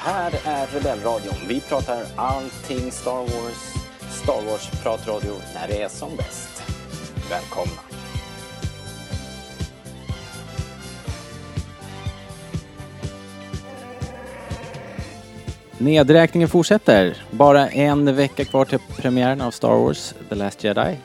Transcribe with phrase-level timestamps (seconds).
[0.00, 1.34] här är Rebellradion.
[1.48, 3.74] Vi pratar allting Star Wars.
[4.10, 6.62] Star Wars-pratradio när det är som bäst.
[7.30, 7.80] Välkomna!
[15.78, 17.16] Nedräkningen fortsätter.
[17.30, 20.96] Bara en vecka kvar till premiären av Star Wars The Last Jedi.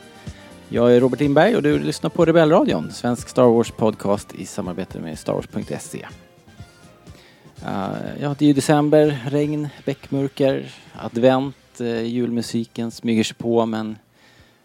[0.69, 5.19] Jag är Robert Lindberg och du lyssnar på Rebellradion, svensk Star Wars-podcast i samarbete med
[5.19, 6.05] Star Wars.se
[8.19, 13.97] ja, det är ju december, regn, bäckmörker, advent, uh, julmusiken smyger sig på men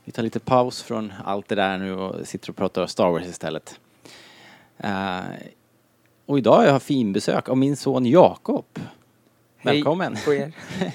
[0.05, 3.27] vi tar lite paus från allt det där nu och sitter och pratar Star Wars
[3.27, 3.81] istället.
[4.85, 5.21] Uh,
[6.27, 8.67] och idag har jag finbesök av min son Jakob.
[9.63, 10.17] Välkommen!
[10.17, 10.53] Hej på er.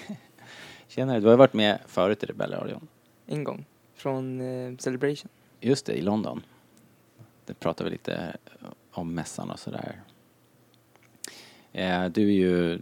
[0.87, 2.87] Tjenare, du har varit med förut i Rebellradion.
[3.25, 3.65] En gång.
[3.95, 5.29] Från eh, Celebration.
[5.59, 6.41] Just det, i London.
[7.45, 8.37] Det pratar vi lite
[8.91, 10.01] om mässan och sådär.
[11.75, 12.79] Eh, du är ju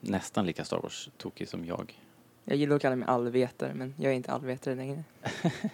[0.00, 2.00] nästan lika Star Wars-tokig som jag.
[2.44, 5.04] Jag gillar att kalla mig allvetare, men jag är inte allvetare längre.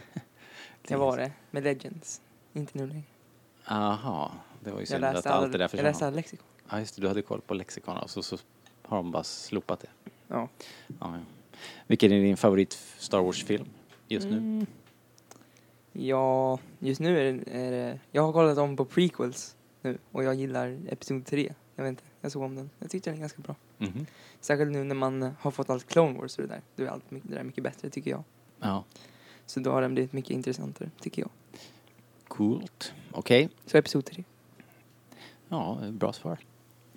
[0.89, 2.21] jag var det med Legends.
[2.53, 3.03] Inte nu längre.
[3.65, 4.33] Aha,
[4.65, 5.85] det var ju Jag synd att allt all, det där jag försvann.
[5.85, 6.47] läste all lexikon.
[6.71, 8.37] Ja, just det, du hade koll på lexikon och så, så
[8.83, 10.11] har de bara slopat det.
[10.29, 10.49] Ja.
[11.01, 11.19] Ja.
[11.87, 13.67] Vilken är din favorit Star Wars-film
[14.09, 14.37] just nu?
[14.37, 14.67] Mm.
[15.93, 17.99] Ja, just nu är det, är det...
[18.11, 21.53] Jag har kollat om på prequels nu och jag gillar Episod 3.
[21.77, 22.71] Jag vet inte, jag såg om den.
[22.79, 23.55] Jag tyckte den är ganska bra.
[23.79, 24.07] Mhm.
[24.41, 26.61] Särskilt nu när man har fått allt Clone Wars och det där.
[26.77, 28.23] Då är allt mycket, det där mycket bättre tycker jag.
[28.61, 28.85] Ja,
[29.47, 31.31] Så då har den blivit mycket intressantare, tycker jag.
[32.29, 32.93] coolt.
[33.13, 34.25] Okej, Så Episod 3.
[35.49, 36.39] ja, bra svar.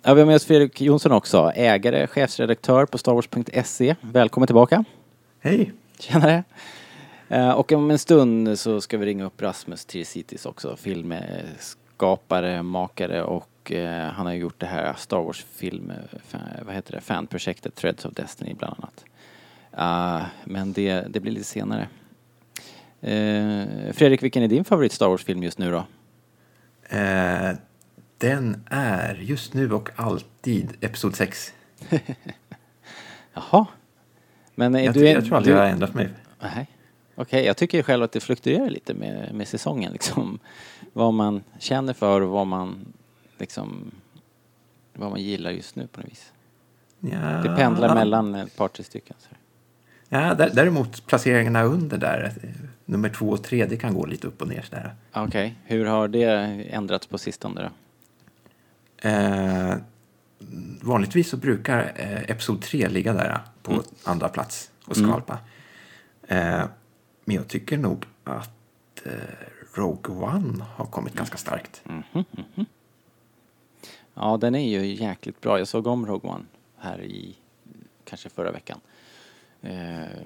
[0.02, 3.96] Ja, vi har med oss Fredrik Jonsson också, ägare, chefsredaktör på starwars.se.
[4.00, 4.84] Välkommen tillbaka.
[5.40, 5.72] Hej!
[5.98, 6.44] Tjenare!
[7.28, 13.22] Eh, Och om en stund så ska vi ringa upp Rasmus Tirsitis också, filmskapare, makare
[13.24, 18.04] och eh, han har gjort det här Star Wars-film, eh, vad heter det, fanprojektet Threads
[18.04, 19.04] of Destiny bland annat.
[19.70, 21.88] Ah, men det, det blir lite senare.
[23.00, 25.84] Eh, Fredrik, vilken är din favorit Star Wars-film just nu då?
[26.96, 27.50] Eh,
[28.18, 31.52] den är just nu och alltid Episod 6.
[33.34, 33.66] Jaha?
[34.54, 35.08] Men Jag, du...
[35.08, 36.08] jag tror aldrig du- jag har ändrat mig.
[36.40, 36.66] Nej.
[37.14, 40.38] Okej, jag tycker själv att det fluktuerar lite med, med säsongen liksom.
[40.92, 42.92] Vad man känner för och vad man
[43.42, 43.90] liksom
[44.94, 46.32] vad man gillar just nu på något vis.
[47.00, 49.16] Ja, Det pendlar mellan ett par, tre stycken.
[49.18, 49.28] Så.
[50.08, 52.50] Ja, där, däremot placeringarna under där, eh,
[52.84, 54.94] nummer två och tre, det kan gå lite upp och ner.
[55.12, 56.24] Okej, hur har det
[56.70, 57.70] ändrats på sistone då?
[59.08, 59.74] Eh,
[60.82, 63.84] vanligtvis så brukar eh, Episod 3 ligga där på Mm.
[64.04, 65.10] andra plats och Mm.
[65.10, 65.38] skalpa.
[66.28, 66.64] Eh,
[67.24, 68.50] men jag tycker nog att
[69.04, 69.12] eh,
[69.74, 71.82] Rogue One har kommit ganska starkt.
[71.84, 72.24] Mhm.
[74.14, 75.58] Ja, den är ju jäkligt bra.
[75.58, 76.44] Jag såg om Rogue One
[76.76, 77.34] här i
[78.04, 78.80] kanske förra veckan.
[79.62, 80.22] Eh,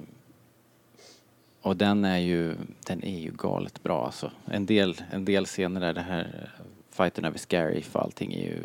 [1.61, 2.55] och den är ju,
[2.85, 4.31] den är ju galet bra alltså.
[4.45, 6.51] En del, en del scener där det här
[6.91, 8.61] fighten över Scarif och allting är ju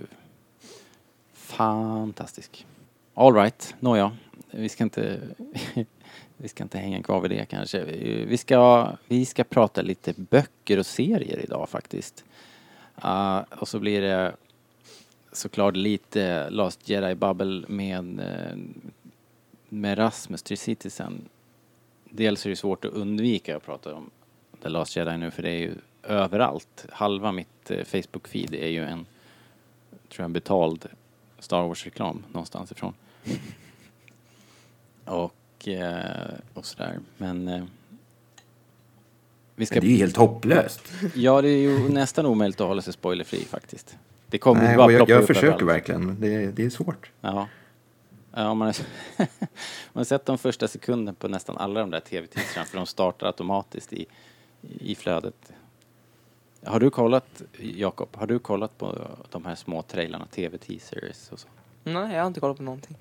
[1.33, 2.67] fantastisk.
[3.15, 4.17] All right, nåja.
[4.51, 5.21] Vi ska inte
[6.37, 7.85] vi ska inte hänga kvar vid det kanske.
[8.27, 12.25] Vi ska, vi ska prata lite böcker och serier idag faktiskt.
[13.05, 14.33] Uh, och så blir det
[15.33, 18.57] såklart lite Last Jedi-babbel med, eh,
[19.69, 21.29] med Rasmus Tricitisen.
[22.05, 24.11] Dels är det svårt att undvika att prata om
[24.63, 26.87] The Last Jedi nu för det är ju överallt.
[26.93, 29.07] Halva mitt eh, Facebook-feed är ju en,
[30.09, 30.87] tror jag, betald
[31.39, 32.95] Star Wars-reklam någonstans ifrån.
[35.05, 36.99] Och, eh, och sådär.
[37.17, 37.69] Men
[39.55, 39.75] vi ska...
[39.75, 40.93] Men det är ju helt hopplöst.
[41.15, 43.97] Ja, det är ju nästan omöjligt att hålla sig spoilerfri faktiskt.
[44.33, 47.11] Det kommer Nej, bara jag, ploppa jag upp försöker verkligen, men det, det är svårt.
[47.21, 47.49] Ja.
[48.33, 48.77] ja man, har,
[49.17, 49.27] man
[49.95, 53.93] har sett de första sekunderna på nästan alla de där tv-titrarna för de startar automatiskt
[53.93, 54.07] i,
[54.63, 55.53] i flödet.
[56.65, 58.99] Har du kollat, Jakob, har du kollat på
[59.31, 61.49] de här små trailarna, tv-teasers och så?
[61.85, 62.97] Nej, jag har inte kollat på någonting.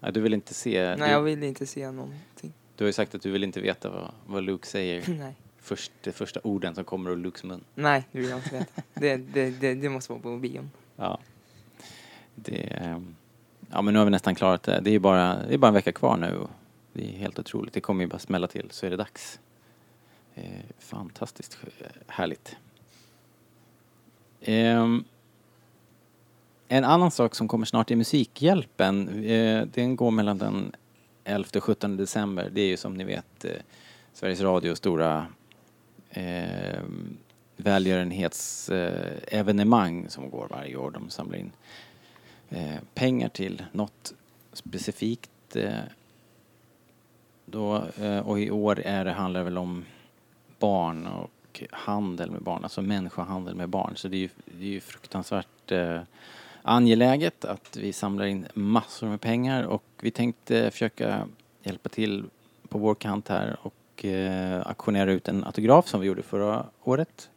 [0.00, 2.52] Nej, du vill inte se, Nej, jag du, vill inte se någonting.
[2.76, 5.34] du har ju sagt att du vill inte veta vad, vad Luke säger, Nej.
[5.58, 7.64] först, de första orden som kommer ur Lukes mun.
[7.74, 8.82] Nej, det vill jag inte veta.
[8.94, 10.70] Det, det, det, det måste vara på bion.
[10.96, 11.18] Ja.
[12.34, 13.16] Det, ehm,
[13.70, 14.80] ja men nu har vi nästan klarat det.
[14.80, 16.50] Det är bara, det är bara en vecka kvar nu och
[16.92, 17.74] det är helt otroligt.
[17.74, 19.40] Det kommer ju bara smälla till så är det dags.
[20.34, 20.44] Eh,
[20.78, 21.58] fantastiskt
[22.06, 22.56] härligt.
[24.40, 24.86] Eh,
[26.68, 29.24] en annan sak som kommer snart är Musikhjälpen.
[29.24, 30.72] Eh, den går mellan den
[31.24, 32.50] 11 och 17 december.
[32.52, 33.50] Det är ju som ni vet eh,
[34.12, 35.26] Sveriges Radios stora
[36.10, 37.16] ehm,
[37.58, 40.90] eh, välgörenhetsevenemang som går varje år.
[40.90, 41.52] De samlar in
[42.48, 44.14] eh, pengar till något
[44.52, 45.78] specifikt eh,
[47.44, 49.84] då, eh, och i år är det, handlar det väl om
[50.58, 51.30] barn och
[51.70, 53.96] handel med barn, alltså människohandel med barn.
[53.96, 56.00] Så det är ju, det är ju fruktansvärt eh,
[56.62, 61.28] angeläget att vi samlar in massor med pengar och vi tänkte försöka
[61.62, 62.24] hjälpa till
[62.68, 67.30] på vår kant här och eh, auktionera ut en autograf som vi gjorde förra året.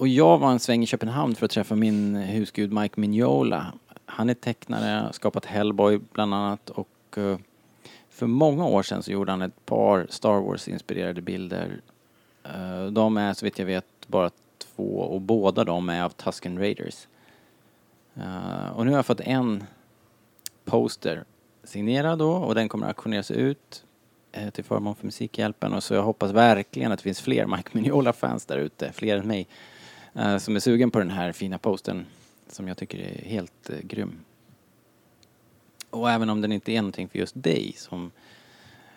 [0.00, 3.72] Och jag var en sväng i Köpenhamn för att träffa min husgud Mike Mignola.
[4.04, 7.38] Han är tecknare, skapat Hellboy bland annat och eh,
[8.08, 11.80] för många år sedan så gjorde han ett par Star Wars-inspirerade bilder.
[12.44, 16.58] Eh, de är så vitt jag vet bara två och båda de är av Tusken
[16.58, 17.08] Raiders.
[18.14, 19.64] Eh, och nu har jag fått en
[20.64, 21.24] poster
[21.64, 23.84] signerad då och den kommer att auktioneras ut
[24.52, 28.46] till förmån för Musikhjälpen och så jag hoppas verkligen att det finns fler Mike Mignola-fans
[28.46, 29.48] där ute, fler än mig,
[30.14, 32.06] Eh, som är sugen på den här fina posten
[32.48, 34.20] som jag tycker är helt eh, grym.
[35.90, 38.10] Och även om den inte är någonting för just dig som,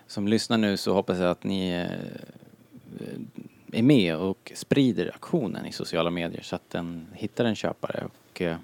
[0.07, 5.71] som lyssnar nu så hoppas jag att ni eh, är med och sprider aktionen i
[5.71, 8.57] sociala medier så att den hittar en köpare och eh,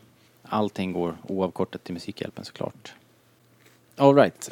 [0.43, 2.93] allting går oavkortat till Musikhjälpen såklart.
[3.95, 4.51] Alright,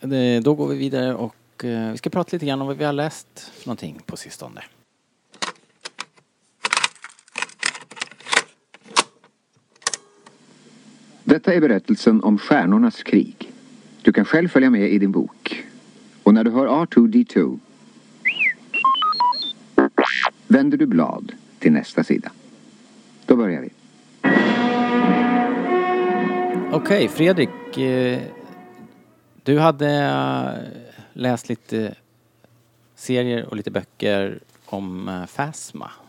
[0.00, 2.84] eh, då går vi vidare och eh, vi ska prata lite grann om vad vi
[2.84, 4.62] har läst för någonting på sistone.
[11.28, 13.52] Detta är berättelsen om Stjärnornas krig.
[14.02, 15.64] Du kan själv följa med i din bok.
[16.22, 17.58] Och när du hör R2D2
[20.46, 22.32] vänder du blad till nästa sida.
[23.26, 23.70] Då börjar vi.
[26.72, 27.78] Okej, Fredrik.
[27.78, 28.20] Eh,
[29.42, 30.50] du hade eh,
[31.12, 31.94] läst lite
[32.94, 35.90] serier och lite böcker om Fasma.
[35.90, 36.05] Phasma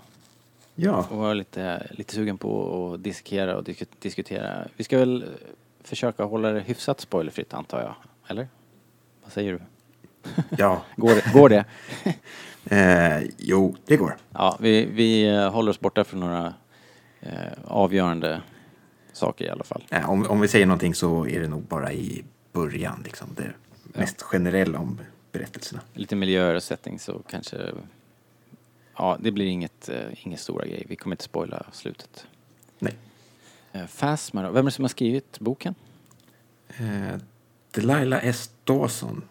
[0.79, 4.67] Ja, och var lite, lite sugen på att diskera och disk- diskutera.
[4.75, 5.25] Vi ska väl
[5.83, 7.95] försöka hålla det hyfsat spoilerfritt antar jag,
[8.27, 8.47] eller?
[9.23, 9.59] Vad säger du?
[10.57, 10.81] ja.
[10.95, 11.33] Går det?
[11.33, 11.65] Går det?
[12.69, 14.17] Eh, jo, det går.
[14.33, 16.53] Ja, vi, vi eh, håller oss borta från några
[17.21, 17.31] eh,
[17.65, 18.41] avgörande
[19.13, 19.83] saker i alla fall.
[19.89, 22.23] Eh, om, om vi säger någonting så är det nog bara i
[22.53, 23.27] början, liksom.
[23.35, 23.53] Det
[23.83, 24.99] mest generella om
[25.31, 25.81] berättelserna.
[25.93, 27.57] Lite miljöer och setting så kanske...
[28.97, 30.85] Ja, det blir inget, eh, inget stora grej.
[30.89, 32.27] Vi kommer inte spoila slutet.
[32.79, 32.95] Nej.
[33.71, 34.51] Eh, Phasma då?
[34.51, 35.75] Vem är det som har skrivit boken?
[36.67, 37.17] Eh,
[37.71, 38.49] Delilah S.
[38.63, 39.23] Dawson,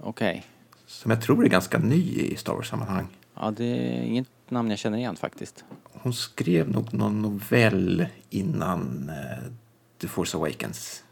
[0.00, 0.44] Okej.
[0.86, 3.06] som jag tror är ganska ny i Star Wars-sammanhang.
[3.34, 5.64] Ja, det är inget namn jag känner igen faktiskt.
[5.92, 9.52] Hon skrev nog någon novell innan eh,
[9.98, 11.04] The Force Awakens.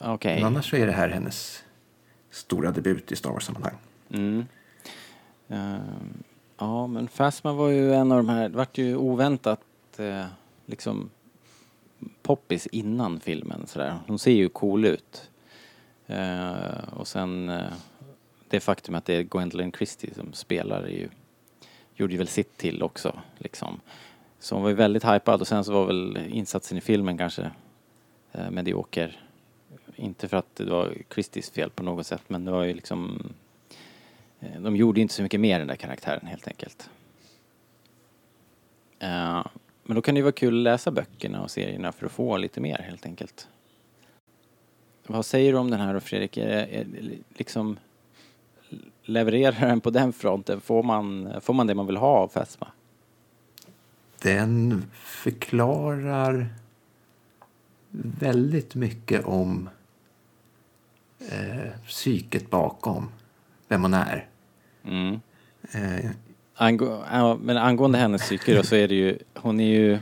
[0.00, 0.34] Okej.
[0.34, 1.64] Men annars så är det här hennes
[2.30, 3.74] stora debut i Star Wars-sammanhang.
[4.10, 4.44] Mm.
[5.48, 6.22] Ehm,
[6.58, 9.60] ja, men Phasma var ju en av de här, det vart ju oväntat
[9.96, 10.26] eh,
[10.66, 11.10] liksom
[12.22, 13.98] poppis innan filmen sådär.
[14.06, 15.30] Hon ser ju cool ut.
[16.06, 17.72] Eh, och sen eh,
[18.48, 21.08] det faktum att det är Gwendolyn Christie som spelar är ju,
[21.94, 23.80] gjorde ju väl sitt till också liksom.
[24.38, 27.50] Så hon var ju väldigt hypad och sen så var väl insatsen i filmen kanske
[28.32, 29.20] eh, medioker.
[29.96, 33.32] Inte för att det var Christies fel på något sätt men det var ju liksom
[34.40, 36.90] Eh, de gjorde inte så mycket mer den där karaktären helt enkelt.
[39.02, 39.46] Uh,
[39.82, 42.36] Men då kan det ju vara kul att läsa böckerna och serierna för att få
[42.36, 43.48] lite mer helt enkelt.
[45.06, 46.36] Vad säger du om den här då Fredrik?
[46.36, 46.86] Är, är,
[47.28, 47.78] liksom
[49.02, 50.60] levererar den på den fronten?
[50.60, 52.68] Får man, får man det man vill ha av Fesma?
[54.22, 56.48] Den förklarar
[57.90, 59.70] väldigt mycket om
[61.30, 63.08] eh, psyket bakom
[63.68, 64.26] vem man är.
[64.84, 65.20] Mm.
[65.72, 66.10] Eh,
[66.60, 67.04] Angå,
[67.40, 69.98] men angående hennes psyke då så är det ju, hon är ju,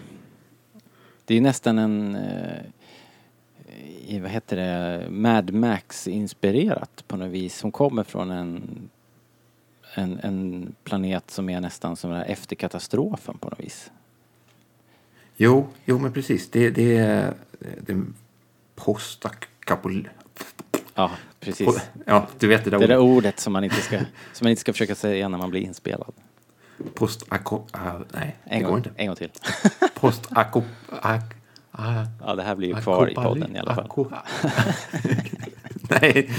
[1.24, 2.62] det är ju nästan en, eh,
[4.22, 7.62] vad heter det, Mad Max-inspirerat på något vis.
[7.62, 8.88] Hon kommer från en,
[9.94, 13.90] en, en planet som är nästan som den här efter katastrofen på något vis.
[15.36, 16.50] jo, jo, men precis.
[16.50, 17.34] Det, det är
[17.80, 18.02] det är
[18.74, 20.08] postakapol...
[20.98, 21.10] Ja,
[21.40, 21.68] precis.
[22.06, 23.16] Ja, du vet det där Det där ordet.
[23.16, 23.98] ordet som man inte ska,
[24.32, 26.14] som man inte ska försöka säga när man blir inspelad.
[26.94, 27.62] Postako...
[27.72, 28.90] ah, nej, En det går gång, inte.
[28.96, 29.30] en gång till.
[29.94, 30.62] Postako...
[31.02, 31.34] ak-
[31.70, 33.84] ah, Ja, det här blir ju kvar i podden i alla fall.
[33.84, 34.10] ako-
[35.90, 36.30] nej.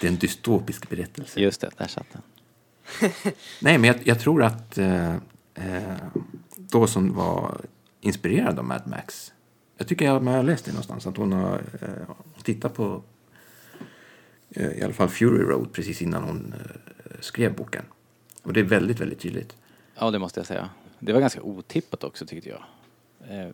[0.00, 1.40] det är en dystopisk berättelse.
[1.40, 2.22] Just det, där satt den.
[3.60, 5.14] Nej, men jag, jag tror att eh,
[5.54, 5.96] eh,
[6.56, 7.60] Dawson var
[8.00, 9.32] inspirerad av Mad Max.
[9.84, 13.02] Jag tycker jag, har läst det någonstans att hon har eh, tittat på
[14.50, 17.84] eh, i alla fall Fury Road precis innan hon eh, skrev boken.
[18.42, 19.56] Och det är väldigt, väldigt tydligt.
[19.94, 20.70] Ja, det måste jag säga.
[20.98, 22.62] Det var ganska otippat också tyckte jag.
[23.30, 23.48] Eh,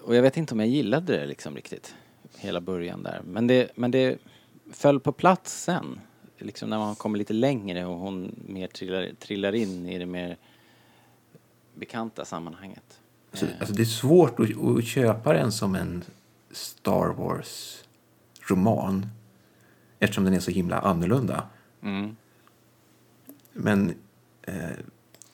[0.00, 1.94] Och jag vet inte om jag gillade det liksom riktigt.
[2.36, 3.20] Hela början där.
[3.24, 4.18] Men det, men det
[4.72, 6.00] föll på plats sen.
[6.38, 10.36] Liksom när man kommer lite längre och hon mer trillar, trillar in i det mer
[11.74, 12.99] bekanta sammanhanget.
[13.30, 16.04] Alltså, Eh, alltså det är svårt att, att köpa den som en
[16.50, 19.06] Star Wars-roman
[19.98, 21.42] eftersom den är så himla annorlunda.
[21.82, 22.16] Mm.
[23.52, 23.94] Men
[24.42, 24.70] eh,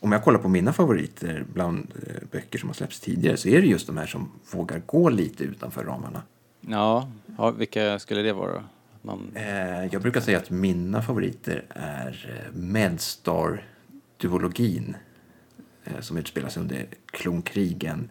[0.01, 3.61] om jag kollar på mina favoriter bland eh, böcker som har släppts tidigare så är
[3.61, 6.23] det just de här som vågar gå lite utanför ramarna.
[6.61, 8.65] Ja, ja, vilka skulle det vara?
[9.03, 9.31] Någon...
[9.35, 14.95] Eh, jag brukar säga att mina favoriter är eh, Medstar-duologin
[16.01, 18.11] som utspelar sig under klonkrigen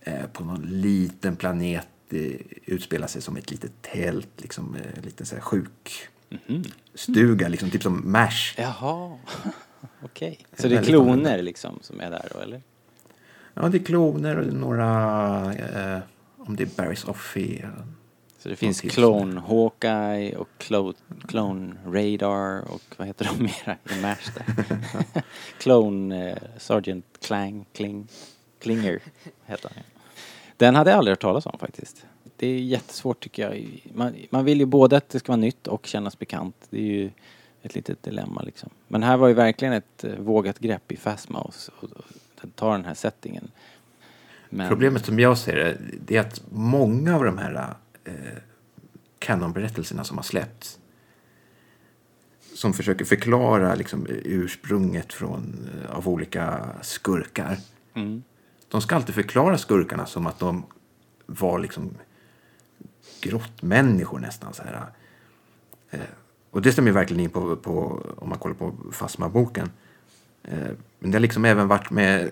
[0.00, 1.88] eh, på någon liten planet.
[2.08, 7.82] Det utspelar sig som ett litet tält, liksom eh, lite så här sjukstuga, liksom, typ
[7.82, 8.54] som MASH.
[8.58, 9.18] Jaha,
[10.02, 10.46] okej.
[10.56, 12.62] Så Det är kloner liksom som är där då, eller?
[13.54, 15.98] Ja, det är kloner och några, eh,
[16.36, 17.70] om det är Barry's Offie.
[18.44, 20.94] Så det finns Clone Hawkeye och Clone,
[21.28, 24.66] Clone Radar och vad heter de mera i MASH där?
[25.58, 28.08] Clone eh, Sergeant Clang, Kling,
[28.58, 29.00] Klinger
[29.46, 29.84] heter han.
[30.56, 32.06] Den hade jag aldrig hört talas om faktiskt.
[32.36, 33.82] Det är jättesvårt tycker jag.
[33.94, 36.56] Man, man vill ju både att det ska vara nytt och kännas bekant.
[36.70, 37.10] Det är ju
[37.62, 38.70] ett litet dilemma liksom.
[38.88, 41.90] Men här var ju verkligen ett eh, vågat grepp i Fastmouse och, och,
[42.42, 43.50] och ta den här settingen.
[44.48, 48.38] Men, Problemet som jag ser det, det är att många av de här eh,
[49.18, 50.78] kanonberättelserna som har släppts
[52.54, 57.58] som försöker förklara liksom, ursprunget från, eh, av olika skurkar.
[57.94, 58.22] Mm.
[58.68, 60.64] De ska alltid förklara skurkarna som att de
[61.26, 61.90] var liksom
[63.20, 64.54] grottmänniskor nästan.
[64.54, 64.86] Så här.
[65.90, 66.00] Eh,
[66.50, 69.70] och det stämmer verkligen in på, på om man kollar på Fasma-boken.
[70.42, 72.30] Eh, men det har liksom även varit med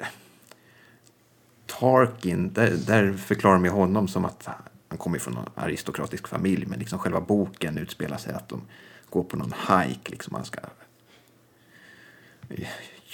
[1.66, 4.48] Tarkin, där, där förklarar de honom som att
[4.92, 6.66] han kommer från någon aristokratisk familj.
[6.66, 8.62] Men liksom själva boken utspelar sig att de
[9.10, 10.10] går på någon hike.
[10.10, 10.60] Liksom man ska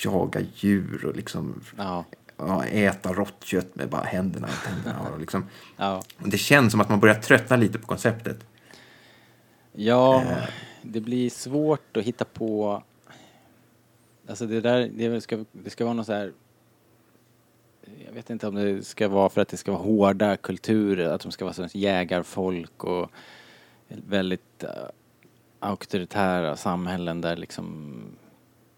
[0.05, 2.05] jaga djur och liksom Ja,
[2.37, 5.11] ja, äta rått kött med bara händerna i tänderna.
[5.11, 6.03] Och liksom, ja.
[6.23, 8.45] och det känns som att man börjar tröttna lite på konceptet.
[9.73, 10.49] Ja, Eh.
[10.83, 12.83] det blir svårt att hitta på...
[14.29, 16.33] Alltså det där, det, ska, det ska vara något så här...
[18.07, 21.21] Jag vet inte om det ska vara för att det ska vara hårda kulturer, att
[21.21, 23.11] de ska vara sån jägarfolk och
[23.89, 24.71] väldigt uh,
[25.61, 27.95] auktoritära samhällen där liksom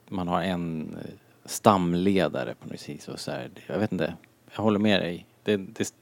[0.08, 1.10] man har en eh,
[1.44, 3.50] stamledare på något vis och så här.
[3.66, 4.14] Jag vet inte,
[4.56, 5.26] jag håller med dig.
[5.42, 5.94] Det, det,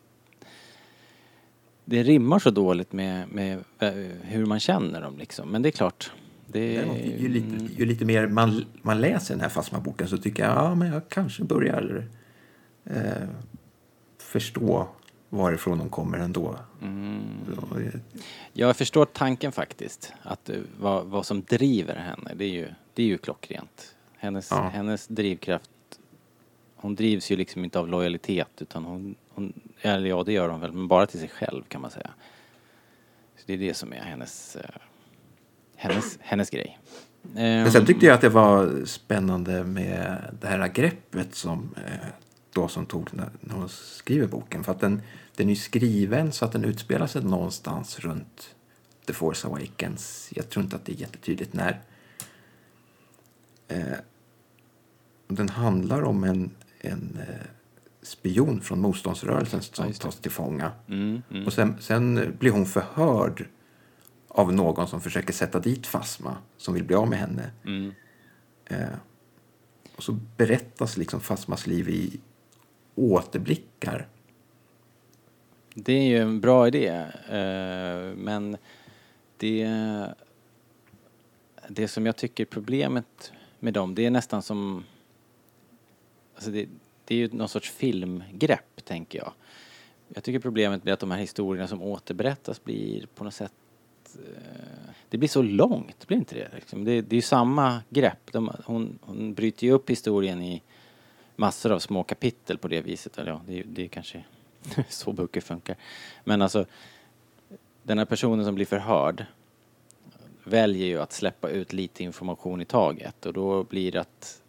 [1.85, 5.49] det rimmar så dåligt med, med eh, hur man känner dem liksom.
[5.49, 6.13] Men det är klart.
[6.47, 10.45] Det, Däremot, ju, lite, ju lite mer man, man läser den här Fasma-boken så tycker
[10.45, 12.05] jag ja, men jag kanske börjar
[12.91, 13.29] eh,
[14.19, 14.89] förstå
[15.29, 16.57] varifrån de kommer ändå.
[16.83, 17.27] mm,
[17.77, 18.01] eh,
[18.53, 20.13] jag förstår tanken faktiskt.
[20.23, 23.95] Att eh, vad, vad som driver henne, det är ju, det är ju klockrent.
[24.17, 24.69] Hennes, Ja.
[24.69, 25.71] hennes drivkraft,
[26.77, 30.61] hon drivs ju liksom inte av lojalitet utan hon, hon, eller ja det gör hon
[30.61, 32.11] väl, men bara till sig själv kan man säga.
[33.37, 34.63] Så det är det som är hennes, eh,
[35.77, 36.79] hennes, hennes grej.
[37.33, 41.75] Men sen tyckte jag att det var spännande med det här greppet som
[42.55, 44.65] eh, Dawson tog när, när hon skriver boken.
[44.65, 45.03] För att den,
[45.37, 48.55] den är skriven så att den utspelar sig någonstans runt
[49.07, 50.29] The Force Awakens.
[50.35, 51.81] Jag tror inte att det är jättetydligt när.
[53.69, 53.99] Eh,
[55.29, 56.51] den handlar om en,
[56.81, 57.47] en eh,
[58.03, 60.73] spion från motståndsrörelsen som tas till fånga.
[60.89, 61.47] Mm, mm.
[61.47, 63.47] Och sen, sen blir hon förhörd
[64.29, 67.51] av någon som försöker sätta dit Fasma, som vill bli av med henne.
[67.65, 67.93] Mm.
[68.65, 68.99] Eh,
[69.97, 72.21] och så berättas liksom Fasmas liv i
[72.99, 74.09] återblickar.
[75.75, 76.89] Det är ju en bra idé.
[77.29, 78.57] Eh, men
[79.37, 79.69] det,
[81.69, 84.85] det som jag tycker är problemet med dem, det är nästan som...
[86.35, 86.69] Alltså det,
[87.05, 89.33] det är ju någon sorts filmgrepp, tänker jag.
[90.09, 93.53] Jag tycker problemet med att de här historierna som återberättas blir på något sätt...
[94.15, 96.49] Eh, det blir så långt, blir inte det?
[96.55, 98.33] Liksom, det, det är ju samma grepp.
[98.33, 100.63] De, hon, hon bryter ju upp historien i
[101.39, 103.19] massor av små kapitel på det viset.
[103.19, 104.25] Eller ja, det, är- det är kanske
[104.89, 105.77] så böcker funkar.
[106.25, 106.67] Men alltså,
[107.83, 109.25] den här personen som blir förhörd
[110.45, 114.43] väljer ju att släppa ut lite information i taget och då blir det att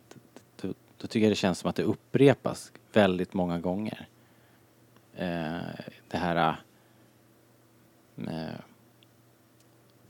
[0.62, 4.08] då, då tycker jag det känns som att det upprepas väldigt många gånger.
[5.16, 5.58] Eh,
[6.08, 6.56] det här
[8.28, 8.60] eh,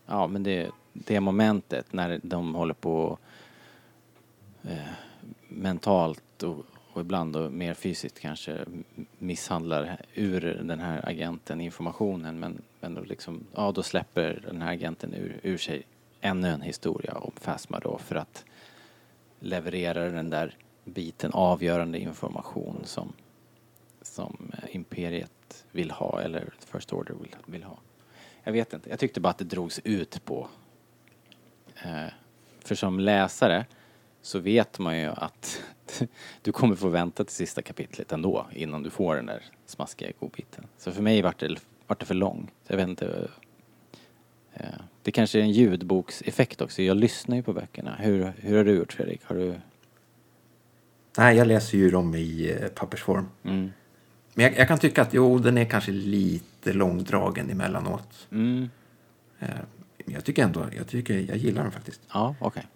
[0.05, 3.17] ja men det, det momentet när de håller på
[4.63, 4.77] eh,
[5.48, 8.65] mentalt och, och ibland då mer fysiskt kanske
[9.17, 14.72] misshandlar ur den här agenten informationen men, men då liksom, ja då släpper den här
[14.72, 15.84] agenten ur, ur sig
[16.22, 18.46] ännu en historia om Phasma då för att
[19.39, 23.13] leverera den där biten avgörande information som,
[24.01, 27.77] som Imperiet vill ha eller First Order vill, vill ha.
[28.43, 30.48] Jag vet inte, jag tyckte bara att det drogs ut på.
[31.84, 32.13] Eh,
[32.60, 33.65] för som läsare
[34.22, 35.63] så vet man ju att
[36.41, 40.67] du kommer få vänta till sista kapitlet ändå innan du får den där smaskiga godbiten.
[40.77, 41.55] Så för mig vart det,
[41.88, 42.51] vart det för långt.
[42.67, 43.27] Jag vet inte.
[44.53, 44.65] Eh,
[45.03, 46.81] det kanske är en ljudbokseffekt också.
[46.81, 47.96] Jag lyssnar ju på böckerna.
[48.00, 49.22] Hur, hur har du gjort Fredrik?
[49.24, 49.55] Har du...
[51.17, 53.27] Nej, jag läser ju dem i eh, pappersform.
[53.43, 53.72] Mm.
[54.34, 58.27] Men jag, jag kan tycka att jo, den är kanske lite långdragen emellanåt.
[58.31, 58.69] Mm.
[59.39, 59.48] Eh,
[60.05, 62.01] jag tycker ändå, jag, tycker, jag gillar den faktiskt.
[62.13, 62.67] Ja, okej.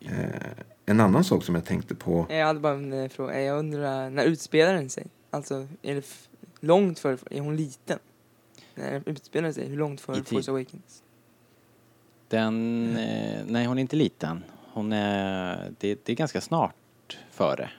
[0.00, 2.26] Eh, En annan sak som jag tänkte på.
[2.30, 3.40] Jag hade bara en eh, fråga.
[3.42, 5.06] Jag undrar, när utspelar den sig?
[5.30, 6.06] Alltså, är det
[6.60, 7.98] långt för, är hon liten?
[8.74, 10.26] När den utspelar sig, hur långt I för tid.
[10.26, 11.02] Force Awakens?
[12.28, 14.44] Den, eh, nej hon är inte liten.
[14.72, 17.70] Hon är, det, det är ganska snart före.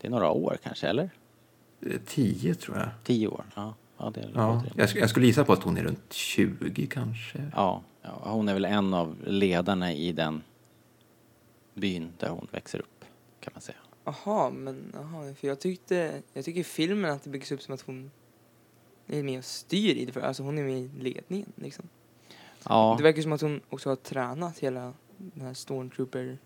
[0.00, 1.10] Det är några år kanske, eller?
[1.86, 2.88] eh, Tio tror jag.
[3.04, 3.44] Tio år?
[3.54, 6.86] Ja, ja det Ja, jag, sk- jag skulle gissa på att hon är runt 20
[6.86, 7.50] kanske.
[7.56, 10.42] Ja, ja, hon är väl en av ledarna i den
[11.74, 13.04] byn där hon växer upp,
[13.40, 13.78] kan man säga.
[14.04, 17.74] Jaha, men aha, för jag tyckte, jag tycker i filmen att det byggs upp som
[17.74, 18.10] att hon
[19.06, 21.84] är med och styr i det, för alltså hon är med i ledningen liksom.
[22.68, 26.38] Ja, Det verkar som att hon också har tränat hela den här Stormtrooper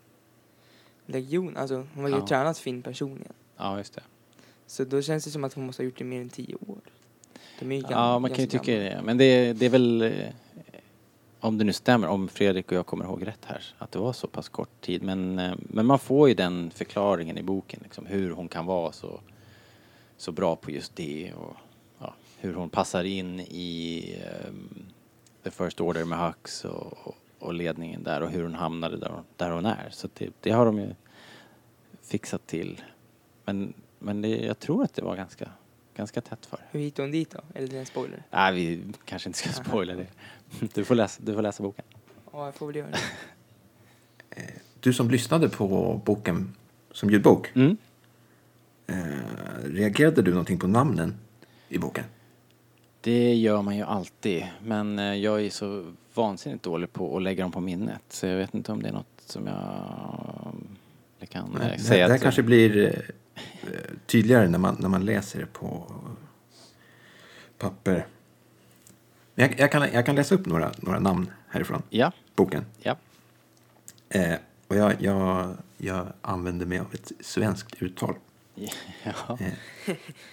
[1.06, 2.28] legion, alltså hon verkar ha Ja.
[2.28, 3.32] tränat Finn personligen.
[3.56, 4.02] ja just det.
[4.66, 6.78] Så då känns det som att hon måste ha gjort det mer än tio år.
[7.60, 8.84] De är ju Ja, gam- man kan ju tycka gamla.
[8.96, 9.02] det.
[9.02, 10.12] Men det, det är väl, eh,
[11.46, 14.12] om det nu stämmer, om Fredrik och jag kommer ihåg rätt här, att det var
[14.12, 15.02] så pass kort tid.
[15.02, 18.92] Men, eh, men man får ju den förklaringen i boken, liksom, hur hon kan vara
[18.92, 19.20] så,
[20.16, 21.56] så bra på just det och
[21.98, 24.04] ja, hur hon passar in i
[24.48, 24.68] um,
[25.42, 29.08] The First Order med Hux och, och, och ledningen där och hur hon hamnade där,
[29.10, 29.88] hon- där hon är.
[29.90, 30.88] Så det, det har de ju
[32.02, 32.80] fixat till.
[33.44, 35.48] Men, men det, jag tror att det var ganska,
[35.96, 36.58] ganska tätt för.
[36.70, 37.40] Hur hittade hon dit då?
[37.54, 38.22] Eller det är en spoiler?
[38.30, 40.06] Nej, vi kanske inte ska spoila det.
[40.74, 41.84] Du får läsa, du får läsa boken.
[42.32, 42.98] Ja, jag får väl göra det.
[44.80, 46.54] Du som lyssnade på boken
[46.92, 47.76] som ljudbok, Mm.
[48.86, 48.94] eh,
[49.64, 51.14] reagerade du någonting på namnen
[51.68, 52.04] i boken?
[53.00, 57.42] Det gör man ju alltid, men eh, jag är så vansinnigt dålig på att lägga
[57.44, 58.02] dem på minnet.
[58.08, 59.56] Så jag vet inte om det är något som jag
[61.18, 62.04] jag kan eh, Nej, det, säga.
[62.06, 62.92] det här att- kanske blir eh,
[64.06, 65.92] tydligare när man, när man läser det på
[67.58, 68.06] papper.
[69.34, 72.64] Jag, jag, kan, jag kan läsa upp några, några namn härifrån Ja, boken.
[72.78, 72.96] ja.
[74.08, 74.34] Eh,
[74.68, 78.14] och jag, jag, jag använder mig av ett svenskt uttal.
[79.04, 79.38] Ja,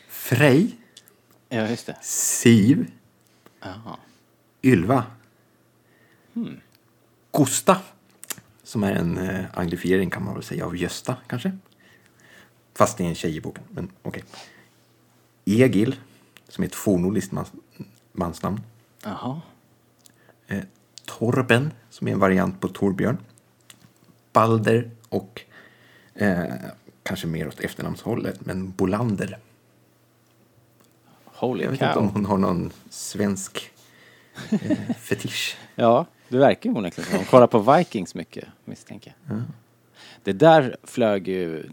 [0.08, 0.78] Frej,
[1.50, 1.98] ja just det.
[2.02, 2.92] Siv,
[3.62, 3.98] Jaha.
[4.64, 5.06] Ylva.
[7.38, 7.78] Gusta,
[8.64, 11.58] som är en eh, anglifiering kan man väl säga av Gösta kanske.
[12.76, 14.24] Fast det är en tjej i boken, men okej.
[15.46, 15.96] Egil,
[16.48, 17.52] som är ett fornnordiskt mans,
[18.12, 18.62] mansnamn.
[19.04, 19.42] Jaha.
[20.48, 20.64] Eh,
[21.06, 23.18] Torben, som är en variant på Torbjörn.
[24.34, 25.42] Balder och
[26.14, 26.46] eh,
[27.04, 29.38] kanske mer åt efternamnshållet, men Bolander.
[31.26, 32.04] Holy Jag vet inte cow.
[32.04, 33.72] om hon har någon svensk
[34.50, 35.58] eh, fetisch.
[35.76, 37.12] Ja, det verkar ju onekligen.
[37.18, 39.42] Hon kollar på Vikings mycket, misstänker jag.
[40.24, 41.70] Det där flög ju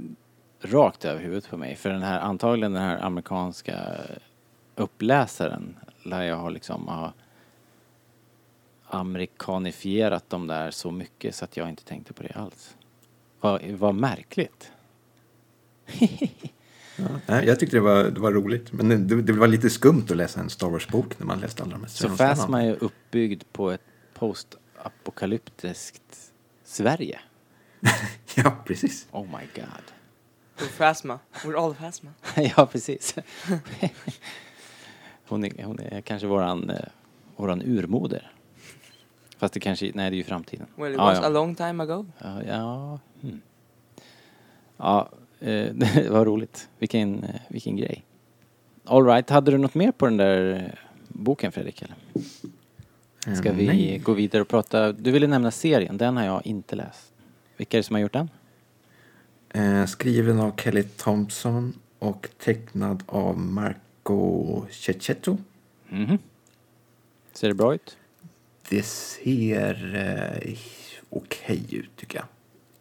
[0.61, 1.77] rakt över huvudet på mig.
[1.77, 3.79] För den här, antagligen den här amerikanska
[4.75, 7.13] uppläsaren lär jag ha liksom ha
[8.87, 12.77] amerikanifierat dem där så mycket så att jag inte tänkte på det alls.
[13.41, 14.73] Vad, vad märkligt.
[17.27, 20.17] Ja, jag tyckte det var, det var roligt, men det, det var lite skumt att
[20.17, 22.17] läsa en Star Wars-bok när man läste alla de här Så.
[22.17, 23.81] Phasma är uppbyggd på ett
[24.15, 26.33] postapokalyptiskt
[26.65, 27.21] Sverige.
[28.35, 29.07] Ja, precis.
[29.11, 29.93] Oh my god.
[30.61, 31.19] We're Phasma.
[31.45, 32.11] We're all Phasma.
[32.57, 33.15] ja, precis.
[35.29, 36.77] hon, är, hon är kanske våran, eh,
[37.37, 38.31] våran urmoder.
[39.39, 40.67] Fast det kanske, nej det är ju framtiden.
[40.77, 41.27] Well, it ja, was ja.
[41.27, 42.07] a long time ago.
[42.19, 42.99] Ja, ja.
[43.23, 43.41] Hmm.
[44.77, 45.09] ja
[45.41, 46.69] eh, det var roligt.
[46.79, 48.05] Vilken, eh, vilken grej.
[48.85, 50.63] All right, hade du något mer på den där eh,
[51.09, 51.83] boken Fredrik?
[51.83, 51.97] Eller?
[53.37, 53.99] Ska Eh, vi nej.
[53.99, 54.93] gå vidare och prata?
[54.93, 57.13] Du ville nämna serien, den har jag inte läst.
[57.57, 58.31] Vilka är det som har gjort den?
[59.55, 65.39] Eh, skriven av Kelly Thompson och tecknad av Marco Cecchetto.
[65.89, 66.19] Mhm.
[67.33, 67.97] Ser det bra ut?
[68.69, 70.59] Det ser eh,
[71.11, 72.27] okej ut, tycker jag.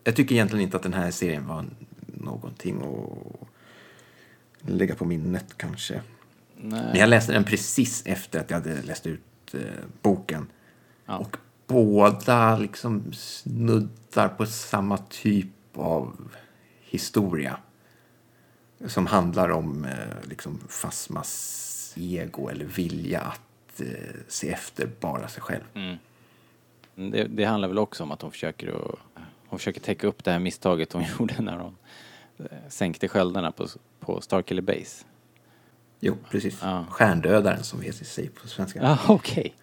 [0.03, 1.65] Jag tycker egentligen inte att den här serien var
[2.05, 6.01] någonting att lägga på minnet kanske.
[6.55, 6.81] Nej.
[6.83, 9.59] Men jag läste den precis efter att jag hade läst ut eh,
[10.01, 10.47] boken.
[11.05, 11.17] Ja.
[11.17, 16.31] Och båda liksom snuddar på samma typ av
[16.89, 17.57] historia.
[18.85, 23.87] Som handlar om eh, liksom Fasmas ego eller vilja att eh,
[24.27, 25.63] se efter bara sig själv.
[25.73, 25.97] Mm.
[26.95, 28.99] Det, det handlar väl också om att hon försöker, att,
[29.47, 31.75] hon försöker täcka upp det här misstaget hon gjorde när hon
[32.37, 33.67] eh, sänkte sköldarna på,
[33.99, 35.05] på Starkiller Base.
[35.99, 36.59] Jo, precis.
[36.61, 36.85] Ja.
[36.89, 38.79] Stjärndödaren som heter sig på svenska.
[38.81, 39.55] Ja, okej.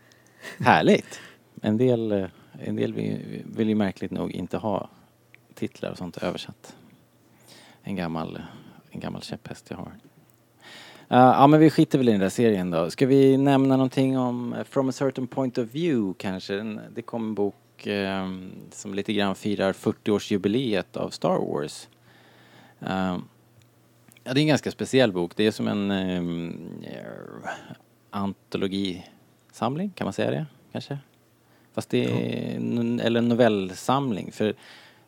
[0.59, 1.21] Härligt.
[1.63, 4.89] En del, eh, en del vill, vill ju märkligt nog inte ha
[5.55, 6.77] titlar och sånt översatt.
[7.89, 8.43] En gammal,
[8.91, 9.87] en gammal käpphäst jag har.
[9.87, 12.91] Uh, ja men vi skiter väl i den där serien då.
[12.91, 16.79] Ska vi nämna någonting om eh, From a certain point of view kanske?
[16.95, 18.29] Det kom en bok eh,
[18.71, 21.89] som lite grann firar 40-årsjubileet av Star Wars.
[22.81, 23.19] Eh,
[24.25, 25.33] ja, det är en ganska speciell bok.
[25.37, 27.03] Det är som en eh,
[28.11, 30.99] antologisamling, kan man säga det kanske?
[31.73, 32.57] Fast det är,
[33.01, 34.55] eller en novellsamling för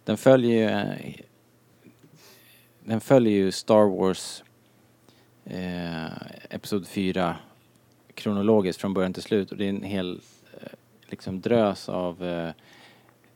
[0.05, 1.25] den följer ju eh,
[2.89, 4.43] den följer ju Star Wars
[5.45, 6.07] eh,
[6.51, 7.37] Episod 4
[8.15, 10.21] kronologiskt från början till slut och det är en hel
[10.61, 10.69] eh,
[11.07, 12.51] liksom drös av eh,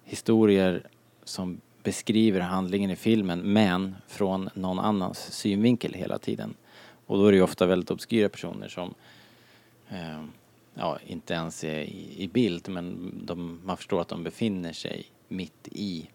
[0.05, 0.87] historier
[1.25, 6.55] som beskriver handlingen i filmen men från någon annans synvinkel hela tiden.
[7.07, 8.95] Och då är det ju ofta väldigt obskyra personer som
[9.89, 10.25] eh,
[10.75, 15.07] ja, inte ens är i, i bild men de, man förstår att de befinner sig
[15.29, 16.09] mitt i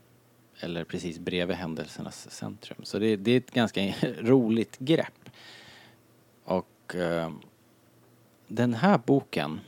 [0.59, 2.77] eller precis bredvid händelsernas centrum.
[2.83, 3.81] Så det, det är ett ganska
[4.19, 5.29] roligt grepp.
[6.43, 7.31] Och eh,
[8.47, 9.59] den här boken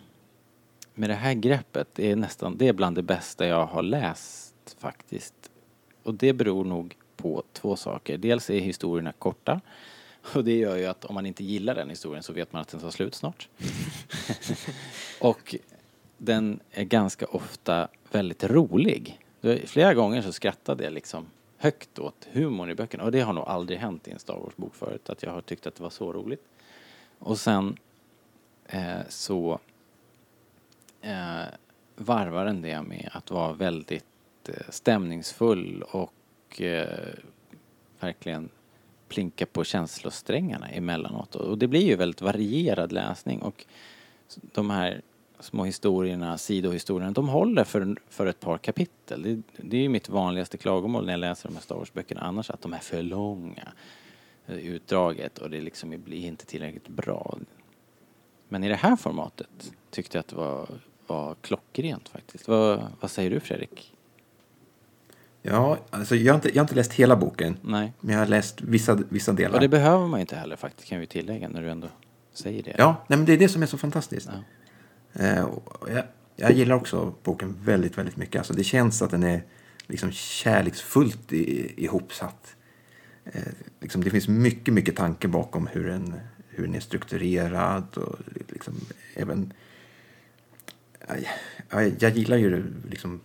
[0.94, 5.52] med det här greppet är nästan, det är bland det bästa jag har läst faktiskt.
[6.04, 8.18] Och det beror nog på två saker.
[8.18, 9.62] Dels är historierna korta
[10.34, 12.68] och det gör ju att om man inte gillar den historien så vet man att
[12.68, 13.50] den tar slut snart.
[15.22, 15.56] och
[16.18, 19.20] den är ganska ofta väldigt rolig.
[19.66, 21.26] Flera gånger så skrattade jag liksom
[21.58, 24.76] högt åt humorn i böckerna och det har nog aldrig hänt i en Star Wars-bok
[24.76, 26.44] förut att jag har tyckt att det var så roligt.
[27.20, 27.78] Och sen
[28.66, 29.60] eh, så
[31.02, 31.44] eh,
[31.96, 34.06] varvar den det med att vara väldigt
[34.50, 37.14] eh, stämningsfull och eh,
[38.00, 38.50] verkligen
[39.08, 41.36] plinka på känslosträngarna emellanåt.
[41.36, 43.66] Och det blir ju väldigt varierad läsning och
[44.42, 45.02] de här
[45.40, 49.22] små historierna, sidohistorierna, de håller för, för ett par kapitel.
[49.24, 52.50] Det, det är ju mitt vanligaste klagomål när jag läser de här Star Wars-böckerna annars,
[52.50, 53.68] att de är för långa.
[54.48, 57.38] eh, Utdraget och det liksom blir inte tillräckligt bra.
[58.50, 60.68] Men i det här formatet tyckte jag att det var,
[61.08, 62.48] var klockrent faktiskt.
[62.48, 63.96] Vad, vad säger du Fredrik?
[65.42, 67.94] Ja, alltså jag har, inte, jag har inte läst hela boken, Nej.
[68.00, 69.54] men jag har läst vissa, vissa delar.
[69.56, 71.88] Och det behöver man inte heller faktiskt kan vi tillägga när du ändå
[72.34, 72.76] säger det.
[72.78, 74.30] Ja, nej, men det är det som är så fantastiskt.
[74.34, 74.40] Ja.
[75.14, 75.48] Eh,
[75.88, 76.04] jag,
[76.36, 78.36] jag gillar också boken väldigt, väldigt mycket.
[78.36, 79.44] Alltså, det känns att den är
[79.88, 82.56] liksom kärleksfullt i, ihopsatt.
[83.26, 83.42] Eh,
[83.80, 86.20] liksom, det finns mycket, mycket tanke bakom hur den,
[86.50, 88.74] hur den är strukturerad och liksom
[89.16, 89.54] även...
[91.70, 93.22] Jag, jag gillar ju liksom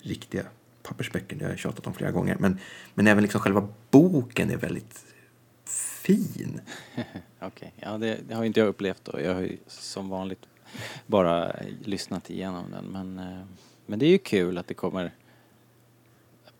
[0.00, 0.42] riktiga
[0.82, 2.36] pappersböcker, det har jag tjatat om flera gånger.
[2.40, 2.58] Men,
[2.94, 5.04] men även liksom själva boken är väldigt
[6.06, 6.60] fin.
[7.40, 9.20] Okej, ja det, det har inte jag upplevt då.
[9.20, 10.46] Jag har ju som vanligt
[11.06, 11.52] bara
[11.84, 12.84] lyssnat igenom den.
[12.84, 13.44] Men, eh,
[13.86, 15.10] men det är ju kul att det kommer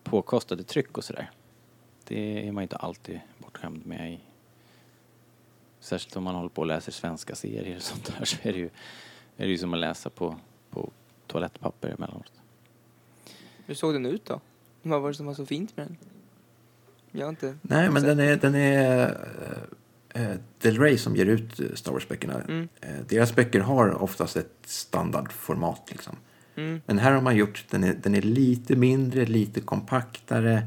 [0.03, 1.31] påkostade tryck och sådär.
[2.05, 4.21] Det är man inte alltid bortskämd med i
[5.81, 8.59] Särskilt om man håller på och läser svenska serier och sånt där så är det
[8.59, 8.71] ju,
[9.37, 10.37] är det ju som att läsa på,
[10.71, 10.90] på
[11.27, 12.33] toalettpapper emellanåt.
[13.66, 14.40] Hur såg den ut då?
[14.83, 15.97] Vad var det som var så fint med den?
[17.11, 17.59] Jag har inte...
[17.62, 19.12] Nej, men den är, den är äh,
[20.62, 22.40] Del Rey som ger ut eh, Star Wars-böckerna.
[22.40, 22.68] Mm.
[22.81, 25.83] Eh, deras böcker har oftast ett standardformat.
[25.90, 26.16] Liksom.
[26.57, 26.81] Mm.
[26.87, 30.66] Men här har man gjort, den är, den är lite mindre, lite kompaktare.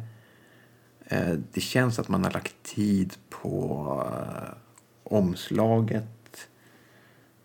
[1.05, 4.53] Eh, det känns att man har lagt tid på eh,
[5.03, 6.49] omslaget.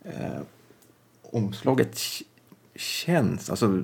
[0.04, 0.40] Eh,
[1.22, 1.98] omslaget
[2.74, 3.82] känns, alltså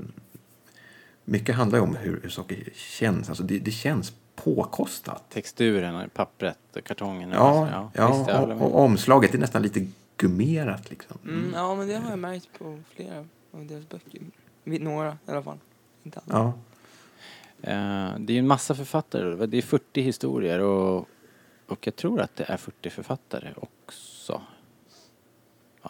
[1.24, 3.28] mycket handlar ju om hur, hur saker känns.
[3.28, 4.12] Alltså det, det känns
[4.44, 5.24] påkostat.
[5.31, 7.31] Texturen, pappret, kartongen.
[7.31, 11.18] Ja, ja, visst, jag håller och, och omslaget är nästan lite gummerat liksom.
[11.24, 13.18] Mm, ja, men det har jag märkt på flera
[13.53, 14.20] av deras böcker.
[14.64, 15.59] Några i alla fall.
[16.03, 16.38] Inte alla.
[16.38, 16.53] Ja.
[17.70, 19.46] Eh, Det är ju en massa författare.
[19.46, 21.09] Det är 40 historier och,
[21.66, 24.40] och jag tror att det är 40 författare också.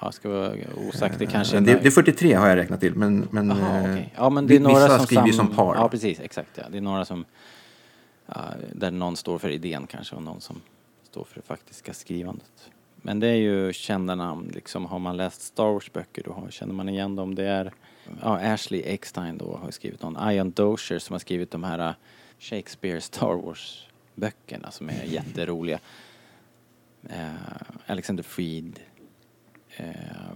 [0.00, 0.52] Ja, ska vara
[0.88, 1.18] osagt.
[1.18, 3.92] Det kanske Eh, det, det är 43 har jag räknat till, men, men, Aha, eh,
[3.92, 4.14] okej.
[4.16, 5.74] Ja, men det är några vissa som skriver ju som par.
[5.74, 6.20] Ja, precis.
[6.20, 6.50] Exakt.
[6.54, 6.64] Ja.
[6.70, 7.24] Det är några som ja,
[8.72, 10.60] där någon står för idén kanske och någon som
[11.02, 12.70] står för det faktiska skrivandet.
[12.96, 14.86] Men det är ju kända namn liksom.
[14.86, 17.34] Har man läst Star Wars böcker då känner man igen dem.
[17.34, 17.72] Det är
[18.22, 20.30] ja, Ashley Eckstein då har skrivit någon.
[20.30, 21.94] Ian Dozier som har skrivit de här äh,
[22.38, 25.80] Shakespeare Star Wars böckerna som är jätteroliga.
[27.08, 27.30] Eh,
[27.86, 28.80] Alexander Freed.
[29.76, 29.86] Eh,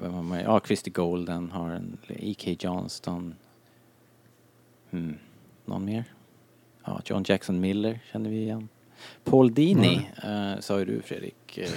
[0.00, 0.40] vem har man?
[0.40, 1.98] Ja, Christy Golden har en.
[2.09, 2.57] E.K.
[2.61, 3.35] Johnston.
[4.90, 5.18] Hmm.
[5.64, 6.13] Någon mer?
[6.85, 8.68] Ja, John Jackson Miller känner vi igen.
[9.25, 11.59] Paul Dini, eh, sa ju du Fredrik.
[11.59, 11.70] Eh,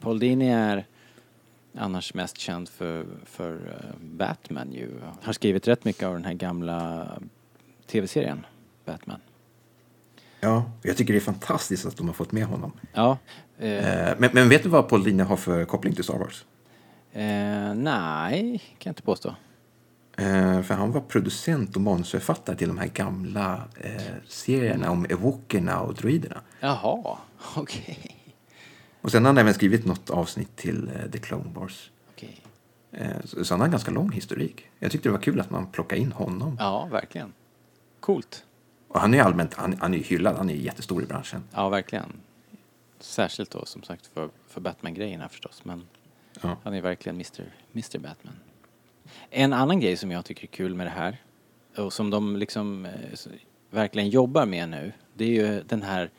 [0.00, 0.86] Paul Dini är
[1.74, 4.90] annars mest känd för, för eh, Batman ju.
[5.22, 7.08] Har skrivit rätt mycket av den här gamla
[7.86, 8.46] tv-serien
[8.84, 9.20] Batman.
[10.40, 12.72] Ja, jag tycker det är fantastiskt att de har fått med honom.
[12.92, 13.18] Ja.
[13.58, 16.44] Eh, Eh, men, men vet du vad Paul Dini har för koppling till Star Wars?
[17.12, 19.34] eh, nej, kan jag inte påstå.
[20.16, 25.80] Eh, för han var producent och manusförfattare till de här gamla eh, serierna om evokerna
[25.80, 26.40] och droiderna.
[26.60, 27.18] Jaha,
[27.56, 28.20] okej.
[29.00, 31.90] Och sen har han även skrivit något avsnitt till eh, The Clone Wars.
[32.12, 32.40] okej.
[32.92, 34.70] Eh, så, så han har en ganska lång historik.
[34.78, 36.56] Jag tyckte det var kul att man plockade in honom.
[36.60, 37.32] Ja, verkligen.
[38.00, 38.44] Coolt.
[38.88, 41.42] Och han är allmänt han, han är hyllad, han är jättestor i branschen.
[41.52, 42.12] Ja, verkligen.
[43.00, 45.64] Särskilt då som sagt för, för Batman-grejerna förstås.
[45.64, 45.86] Men
[46.42, 46.56] Ja.
[46.64, 47.44] han är verkligen Mr.
[47.72, 47.98] Mr.
[47.98, 48.34] Batman.
[49.30, 51.16] En annan grej som jag tycker är kul med det här
[51.76, 52.92] och som de liksom eh,
[53.70, 54.92] verkligen jobbar med nu.
[55.14, 56.10] Det är ju den här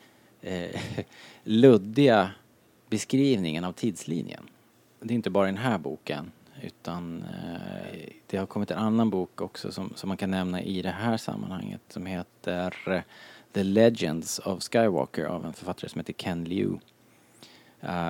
[0.42, 0.82] eh,
[1.44, 2.32] luddiga
[2.90, 4.50] beskrivningen av tidslinjen.
[5.00, 6.32] Det är inte bara i den här boken
[6.62, 10.82] utan eh, det har kommit en annan bok också som, som man kan nämna i
[10.82, 13.02] det här sammanhanget som heter eh,
[13.52, 16.78] The Legends of Skywalker av en författare som heter Ken Liu.
[17.84, 18.10] Uh,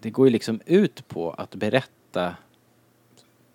[0.00, 2.36] det går ju liksom ut på att berätta,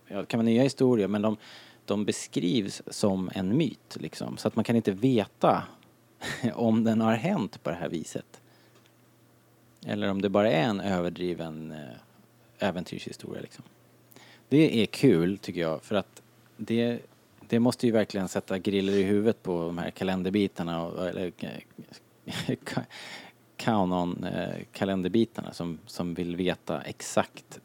[0.10, 1.38] ja, det kan vara nya historier, men de,
[1.86, 4.38] de beskrivs som en myt liksom.
[4.38, 5.64] Så att man kan inte veta
[6.54, 8.42] om den har hänt på det här viset.
[9.86, 13.64] Eller om det bara är en överdriven eh, äventyrshistoria liksom.
[14.50, 16.22] Det är kul tycker jag för att
[16.58, 17.00] det,
[17.48, 21.32] det måste ju verkligen sätta griller i huvudet på de här kalenderbitarna och, eller
[23.58, 27.60] kanon-kalenderbitarna eh, som, som vill veta exakt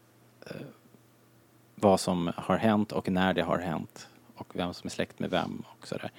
[0.46, 0.56] eh,
[1.84, 5.30] vad som har hänt och när det har hänt och vem som är släkt med
[5.30, 6.10] vem och sådär.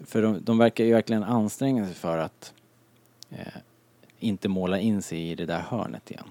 [0.00, 2.52] För de, de verkar ju verkligen anstränga sig för att
[3.30, 3.46] eh,
[4.18, 6.24] inte måla in sig i det där hörnet igen.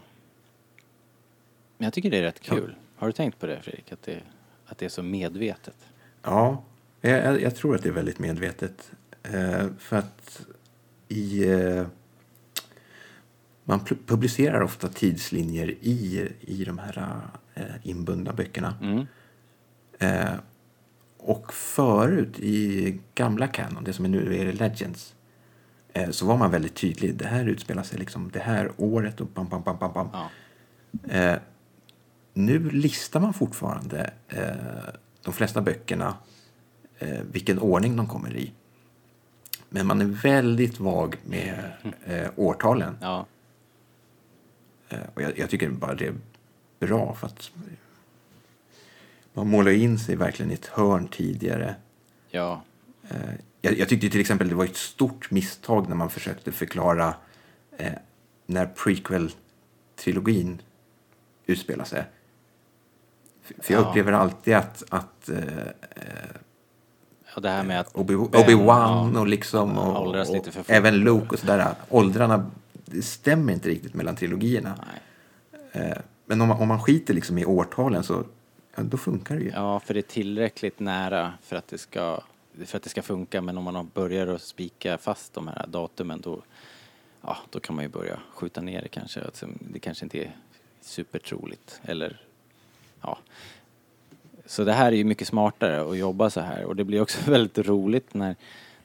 [1.77, 2.55] Men jag tycker det är rätt Ja.
[2.55, 2.75] kul.
[2.95, 3.91] Har du tänkt på det Fredrik?
[3.91, 4.21] Att det,
[4.65, 5.77] att det är så medvetet?
[6.21, 6.63] Ja,
[7.01, 8.91] jag, jag, tror att det är väldigt medvetet.
[9.23, 10.45] Eh, för att
[11.07, 11.51] i...
[11.51, 11.85] Eh,
[13.63, 17.21] man pu- publicerar ofta tidslinjer i, i de här
[17.83, 18.75] inbundna böckerna.
[18.81, 19.05] Mm.
[19.99, 20.39] Eh,
[21.17, 25.15] och förut i gamla Canon, det som är nu är Legends,
[25.93, 27.15] eh, så var man väldigt tydlig.
[27.15, 30.09] Det här utspelar sig liksom det här året och bam, bam, bam, bam, bam.
[30.13, 30.29] Ja.
[31.13, 31.39] Eh,
[32.33, 36.17] nu listar man fortfarande eh, de flesta böckerna
[36.99, 38.53] eh, vilken ordning de kommer i.
[39.69, 41.71] Men man är väldigt vag med
[42.05, 42.97] eh, årtalen.
[43.01, 43.25] ja.
[44.89, 46.13] Eh, och jag, jag tycker bara det
[46.87, 47.51] bra för att
[49.33, 51.75] man målar in sig verkligen i ett hörn tidigare.
[52.29, 52.61] Ja.
[53.09, 53.17] Eh,
[53.61, 57.13] jag, jag tyckte till exempel det var ett stort misstag när man försökte förklara
[57.77, 57.91] eh,
[58.45, 60.57] när prequel-trilogin
[61.45, 62.03] utspelar sig.
[63.59, 63.89] För jag Ja.
[63.89, 65.37] upplever alltid att, att eh,
[67.35, 67.93] ja, det här med att...
[67.93, 69.19] Obi- Obi-Wan ja.
[69.19, 70.65] och liksom och, och fort.
[70.67, 71.75] även Luke och sådär.
[71.89, 72.51] Åldrarna
[72.85, 74.75] det stämmer inte riktigt mellan trilogierna.
[75.71, 75.97] Eh,
[76.31, 78.23] men om man, om man skiter liksom i årtalen så
[78.75, 79.49] ja, då funkar det ju.
[79.49, 82.21] Ja, för det är tillräckligt nära för att det ska,
[82.65, 83.41] för att det ska funka.
[83.41, 86.41] Men om man börjar att spika fast de här datumen då,
[87.21, 89.21] ja, då kan man ju börja skjuta ner det kanske.
[89.21, 90.35] Alltså, det kanske inte är
[90.81, 91.81] supertroligt.
[91.83, 92.21] Eller,
[93.01, 93.17] ja.
[94.45, 96.63] Så det här är ju mycket smartare att jobba så här.
[96.63, 98.35] Och det blir också väldigt roligt när,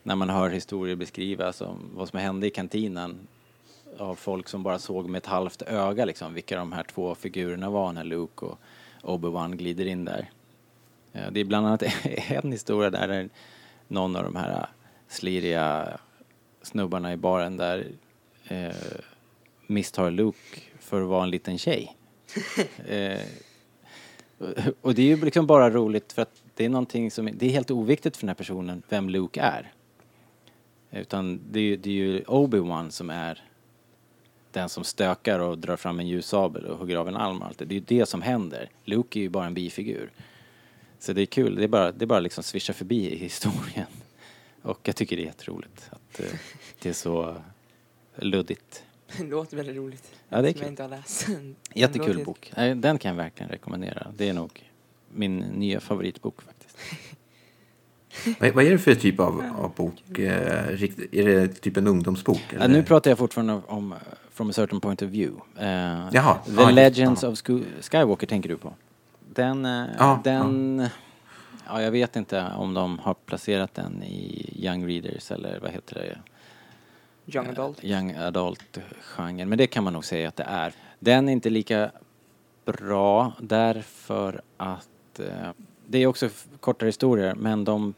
[0.03, 3.19] när man hör historier beskrivas om vad som hände i kantinen
[3.99, 7.71] av folk som bara såg med ett halvt öga liksom vilka de här två figurerna
[7.71, 8.59] var när Luke och
[9.03, 10.31] Obi-Wan glider in där.
[11.13, 11.83] Eh, Det är bland annat
[12.29, 13.29] en historia där
[13.89, 14.67] någon av de här
[15.09, 15.99] sliriga
[16.63, 17.87] snubbarna i baren där
[18.49, 18.75] eh,
[19.67, 21.97] misstar Luke för att vara en liten tjej.
[22.89, 23.21] eh,
[24.81, 27.51] och- det är ju liksom bara roligt för att det är någonting som, det är
[27.51, 29.73] helt oviktigt för den här personen vem Luke är.
[30.91, 33.45] Utan det är det är ju Obi-Wan som är
[34.57, 37.59] den som stökar och drar fram en ljussabel och hugger av en arm och allt
[37.59, 37.65] det.
[37.65, 38.71] Det är ju det som händer.
[38.85, 40.11] Luke är ju bara en bifigur.
[40.99, 43.87] Så det är kul, det är bara, det är bara liksom svischa förbi i historien.
[44.63, 46.27] Och jag tycker det är jätteroligt att eh,
[46.83, 47.37] det är så
[48.17, 48.85] luddigt.
[49.19, 50.13] Det låter väldigt roligt.
[50.29, 50.69] Ja, det är Som jag kul.
[50.69, 51.27] inte har läst.
[51.75, 52.53] Jättekul låter bok.
[52.77, 54.13] Den kan jag verkligen rekommendera.
[54.17, 54.71] Det är nog
[55.15, 56.79] min nya favoritbok faktiskt.
[58.41, 60.19] Vad, vad är det för typ av, av bok?
[60.19, 60.69] Eh,
[61.13, 62.41] är det typ en ungdomsbok?
[62.59, 63.95] Ja, nu pratar jag fortfarande om
[64.37, 65.33] From a certain point of view.
[65.59, 67.29] Eh, Jaha, The just- Legends ja.
[67.29, 68.75] of Sco- Skywalker tänker du på.
[69.35, 70.89] Den, eh, Ja, den
[71.69, 71.83] ja.
[71.83, 76.19] jag vet inte om de har placerat den i Young Readers eller vad heter det?
[77.39, 77.85] Young adult.
[77.85, 80.73] Eh, Young adult-genren, men det kan man nog säga att det är.
[80.99, 81.91] Den är inte lika
[82.65, 85.51] bra därför att eh,
[85.87, 86.29] det är också
[86.61, 87.95] kortare historier men de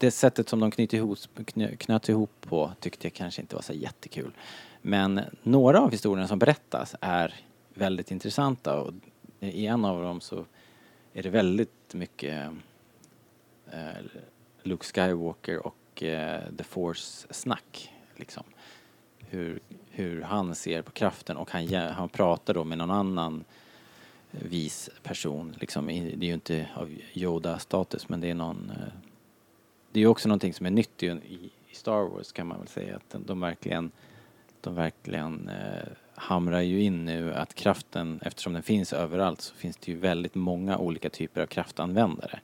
[0.00, 3.62] det sättet som de knöt ihop, knöt knöts ihop på tyckte jag kanske inte var
[3.62, 4.32] så jättekul.
[4.82, 7.34] Men några av historierna som berättas är
[7.74, 8.94] väldigt intressanta och
[9.40, 10.44] i en av dem så
[11.12, 12.50] är det väldigt mycket
[13.72, 14.02] eh,
[14.62, 17.92] Luke Skywalker och eh, The Force-snack.
[18.16, 18.44] Liksom.
[19.18, 19.60] Hur,
[19.90, 23.44] hur han ser på kraften och han, han pratar då med någon annan
[24.30, 25.54] vis person.
[25.60, 28.70] Liksom, det är ju inte av Yoda-status men det är någon...
[28.70, 29.09] Eh,
[29.92, 32.68] det är ju också någonting som är nytt i, i Star Wars kan man väl
[32.68, 33.90] säga att de, verkligen
[34.60, 39.76] de verkligen eh, hamrar ju in nu att kraften, eftersom den finns överallt så finns
[39.76, 42.40] det ju väldigt många olika typer av kraftanvändare.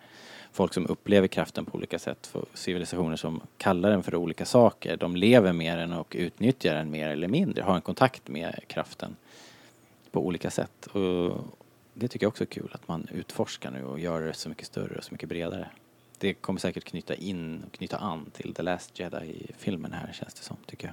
[0.53, 4.97] Folk som upplever kraften på olika sätt, civilisationer som kallar den för olika saker.
[4.97, 9.17] De lever med den och utnyttjar den mer eller mindre, har en kontakt med kraften
[10.11, 10.87] på olika sätt.
[10.87, 11.37] Och
[11.95, 14.67] det tycker jag också är kul att man utforskar nu och gör det så mycket
[14.67, 15.69] större och så mycket bredare.
[16.19, 20.43] Det kommer säkert knyta in och knyta an till The Last Jedi-filmen här känns det
[20.43, 20.93] som, tycker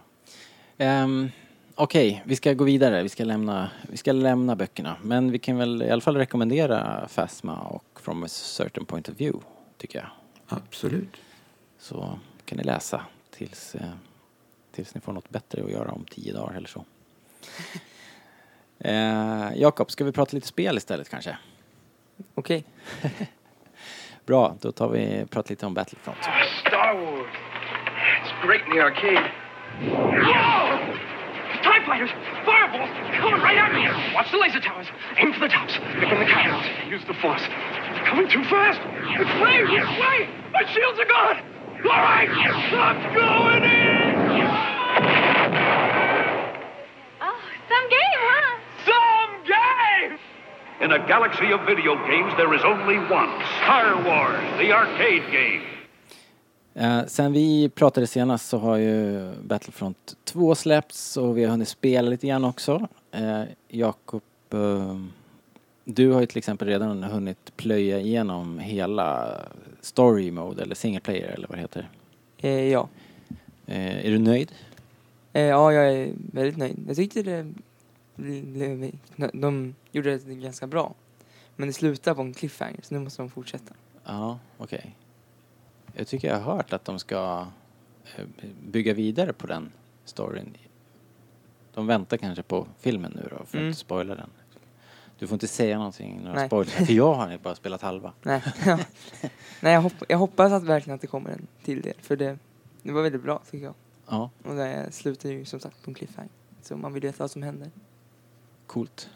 [0.77, 1.03] jag.
[1.03, 1.31] Um,
[1.75, 3.03] Okej, vi ska gå vidare.
[3.03, 4.97] Vi ska, lämna, vi ska lämna böckerna.
[5.01, 9.21] Men vi kan väl i alla fall rekommendera Phasma och From a certain point of
[9.21, 9.45] view,
[9.77, 10.07] tycker jag.
[10.47, 11.17] Absolut.
[11.79, 13.91] Så kan ni läsa tills, eh,
[14.71, 16.86] tills ni får något bättre att göra om tio dagar eller så.
[18.79, 21.38] Eh, Jakob, ska vi prata lite spel istället kanske?
[22.36, 22.65] Okej.
[24.25, 26.17] Bra, då tar vi prata lite om Battlefront.
[26.21, 27.27] Ah, Star Wars.
[28.23, 29.31] It's great in the arcade.
[29.81, 30.79] Whoa!
[31.63, 32.12] TIE fighters!
[32.45, 32.89] Fireballs!
[33.19, 33.83] Coming right at me!
[34.15, 34.88] Watch the laser towers.
[35.17, 35.73] Aim for the tops.
[35.99, 36.65] Pick on the cannons.
[36.89, 37.41] Use the force.
[37.89, 38.79] It's coming too fast!
[39.19, 39.69] It's flames!
[39.71, 40.27] It's flame!
[40.53, 41.38] My shields are gone!
[41.83, 42.29] All right!
[42.29, 44.13] I'm going in!
[47.21, 47.89] Oh, some game, huh?
[47.89, 48.12] Some game!
[50.81, 53.29] In a galaxy of video games, there is only one
[53.62, 55.62] Star Wars, the arcade game.
[56.73, 61.67] Eh, sen vi pratade senast så har ju Battlefront 2 släppts och vi har hunnit
[61.67, 62.88] spela lite grann också.
[63.12, 64.21] Eh, Jakob,
[64.53, 64.97] eh,
[65.86, 69.38] du har ju till exempel redan hunnit plöja igenom hela
[69.81, 71.89] story mode eller single player eller vad det heter.
[72.38, 72.88] Eh, ja.
[73.65, 74.51] Eh, är du nöjd?
[75.33, 76.83] Eh, ja, jag är väldigt nöjd.
[76.88, 77.53] Jag tyckte det...
[79.34, 80.93] De gjorde det ganska bra.
[81.56, 83.73] Men det slutar på en cliffhanger, så nu måste de fortsätta.
[84.04, 84.95] Ja, okej.
[85.93, 87.47] Jag tycker jag har hört att de ska
[88.17, 88.26] eh,
[88.67, 89.71] bygga vidare på den
[90.06, 90.58] storyn.
[91.73, 93.67] De väntar kanske på filmen nu då, för att Mm.
[93.67, 94.30] inte spoila den.
[95.19, 96.47] Du får inte säga någonting, några Nej.
[96.47, 98.13] spoilers, för jag har bara spelat halva.
[98.23, 98.80] Nej, ja.
[99.62, 101.93] Nej jag, hopp, jag hoppas att verkligen att det kommer en till del.
[102.02, 102.38] För det,
[102.84, 103.73] det var väldigt bra, tycker jag.
[104.08, 106.32] Ja, Och det slutar ju som sagt på en cliffhanger.
[106.62, 107.71] Så man vill veta vad som händer.
[108.73, 109.09] Coolt.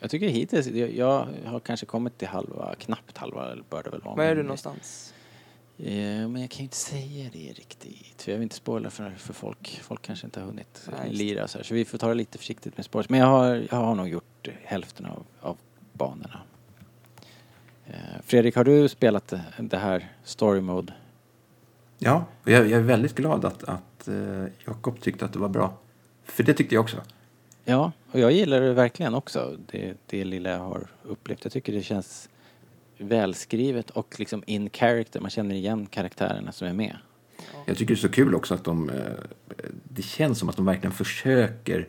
[0.00, 4.00] Jag tycker hittills, jag, jag har kanske kommit till halva, knappt halva bör det väl
[4.00, 4.14] vara.
[4.14, 5.14] Var är men- du någonstans?
[5.78, 8.22] Eh, men jag kan ju inte säga det riktigt.
[8.22, 9.80] För jag vill inte spoila för, för folk.
[9.82, 11.24] Folk kanske inte har hunnit Nej, just det.
[11.24, 11.64] lira så här.
[11.64, 13.08] Så vi får ta det lite försiktigt med spoilers.
[13.08, 15.56] Men jag har, jag har nog gjort hälften av, av
[15.92, 16.40] banorna.
[17.86, 20.92] Eh, Fredrik, har du spelat det, här story mode?
[21.98, 25.74] Ja, jag, jag är väldigt glad att, att eh, Jakob tyckte att det var bra.
[26.24, 26.96] För det tyckte jag också.
[27.70, 29.56] Ja, och jag gillar det verkligen också.
[29.66, 31.44] Det, det lilla jag har upplevt.
[31.44, 32.28] Jag tycker det känns
[32.98, 35.20] välskrivet och liksom in character.
[35.20, 36.96] Man känner igen karaktärerna som är med.
[37.66, 38.90] Jag tycker det är så kul också att de...
[38.90, 38.96] eh,
[39.84, 41.88] Det känns som att de verkligen försöker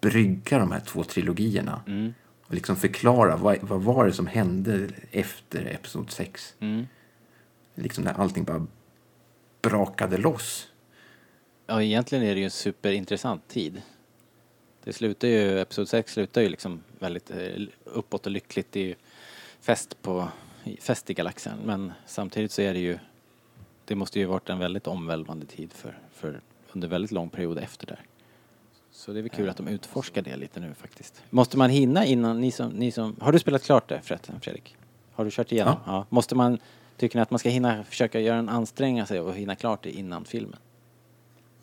[0.00, 1.82] brygga de här två trilogierna.
[1.86, 2.14] Mm.
[2.46, 6.54] Och liksom förklara vad, vad var det som hände efter Episod 6.
[6.60, 6.86] Mm.
[7.74, 8.66] Liksom när allting bara
[9.62, 10.68] brakade loss.
[11.66, 13.82] Ja, egentligen är det ju en superintressant tid.
[14.88, 17.36] Det slutar ju, Episod 6 slutar ju liksom väldigt eh,
[17.84, 18.72] uppåt och lyckligt.
[18.72, 18.94] Det är ju
[19.60, 20.28] fest på,
[20.80, 21.58] fest i galaxen.
[21.64, 22.98] Men samtidigt så är det ju,
[23.84, 26.40] det måste ju varit en väldigt omvälvande tid för, för
[26.72, 28.00] under väldigt lång period efter där.
[28.90, 31.22] Så det är väl kul att de utforskar det lite nu faktiskt.
[31.30, 34.76] Måste man hinna innan, ni som, ni som, har du spelat klart det förresten Fredrik?
[35.12, 35.76] Har du kört igenom?
[35.86, 36.06] Ja.
[36.08, 36.58] Måste man,
[36.96, 39.90] tycker ni att man ska hinna försöka göra en anstränga sig och hinna klart det
[39.90, 40.58] innan filmen?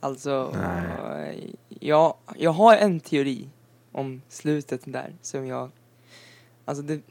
[0.06, 1.56] Alltså, Nej.
[1.80, 3.50] ja, jag har en teori
[3.92, 5.72] om slutet där som jag,
[6.66, 7.02] alltså det,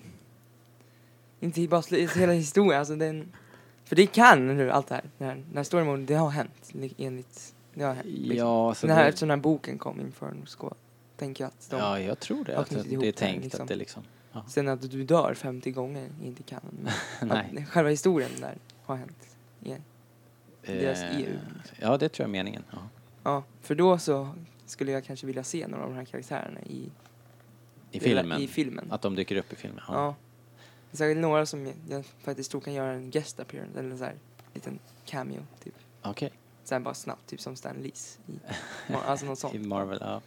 [1.40, 3.32] inte bara slutet, hela historien, alltså den,
[3.84, 5.64] för det kan nu allt det här, den här, den här
[6.07, 8.07] det har hänt li- enligt, det har hänt.
[8.07, 8.36] liksom.
[8.49, 10.74] Ja, så den här, det, eftersom den här boken kom inför skål,
[11.16, 12.59] tänker jag att de, ja, jag tror det.
[12.59, 13.62] Att det är tänkt liksom.
[13.62, 14.03] att det liksom...
[14.32, 14.45] Ja.
[14.49, 17.66] sen att du dör 50 gånger inte men Nej.
[17.70, 19.36] själva historien där har hänt.
[19.62, 19.82] igen.
[20.66, 21.36] Deras Eh, EU.
[21.80, 22.64] Ja, det tror jag är meningen.
[22.70, 22.78] Ja.
[23.22, 24.28] Ja, för då så
[24.66, 26.90] skulle jag kanske vilja se några av de här karaktärerna i,
[27.90, 28.40] I filmen.
[28.40, 28.92] i filmen.
[28.92, 29.80] Att de dyker upp i filmen.
[29.88, 29.94] Ja.
[29.94, 30.14] Ja.
[30.92, 34.14] Särskilt några som jag, faktiskt tror kan göra en guest appearance, eller så här,
[34.54, 35.74] liten cameo, typ.
[36.02, 36.30] Okej.
[36.64, 38.18] Sen bara snabbt, typ som Stan Lees.
[38.26, 38.32] I,
[39.06, 39.54] alltså något sånt.
[39.54, 40.20] I Marvel, ja.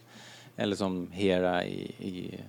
[0.56, 2.40] Eller som Hera i, i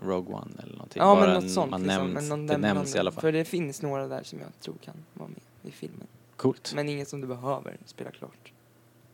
[0.00, 1.02] Rogue One eller någonting.
[1.02, 1.70] Ja, Bara men något en- sånt.
[1.70, 2.04] Man liksom.
[2.04, 2.94] nämns, men någon det nämns blandning.
[2.96, 3.20] i alla fall.
[3.20, 6.06] För det finns några där som jag tror kan vara med i filmen.
[6.42, 6.72] Coolt.
[6.74, 8.52] Men inget som du behöver spela klart.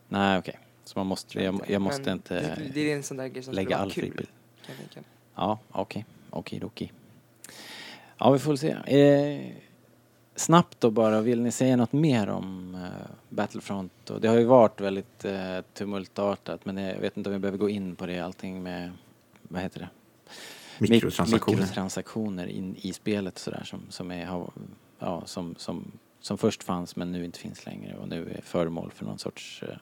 [0.07, 0.59] Nej, okej.
[0.83, 3.43] Så man måste, jag, jag måste Men inte Det, det är en sån där grej
[3.43, 4.03] som lägga all kul.
[4.03, 4.27] fritid.
[4.65, 4.99] Kan jag tänka.
[4.99, 5.09] mig.
[5.35, 6.05] Ja, okej.
[6.29, 6.93] Okej, okej.
[8.17, 8.99] Ja, vi får väl se.
[9.01, 9.51] Eh,
[10.35, 14.09] snabbt då bara, vill ni säga något mer om eh, Battlefront?
[14.09, 17.57] Och det har ju varit väldigt eh, tumultartat men jag vet inte om vi behöver
[17.57, 18.91] gå in på det, allting med,
[19.41, 19.89] vad heter det?
[20.79, 21.57] Mik- Mikrotransaktioner.
[21.57, 24.51] mikrotransaktioner in i spelet sådär som, som, är, har-
[24.99, 28.91] ja, som, som, som först fanns men nu inte finns längre och nu är föremål
[28.91, 29.75] för någon sorts eh,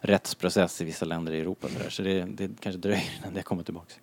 [0.00, 1.68] rättsprocess i vissa länder i Europa.
[1.68, 3.94] Så, så det, det kanske dröjer innan det kommer tillbaka.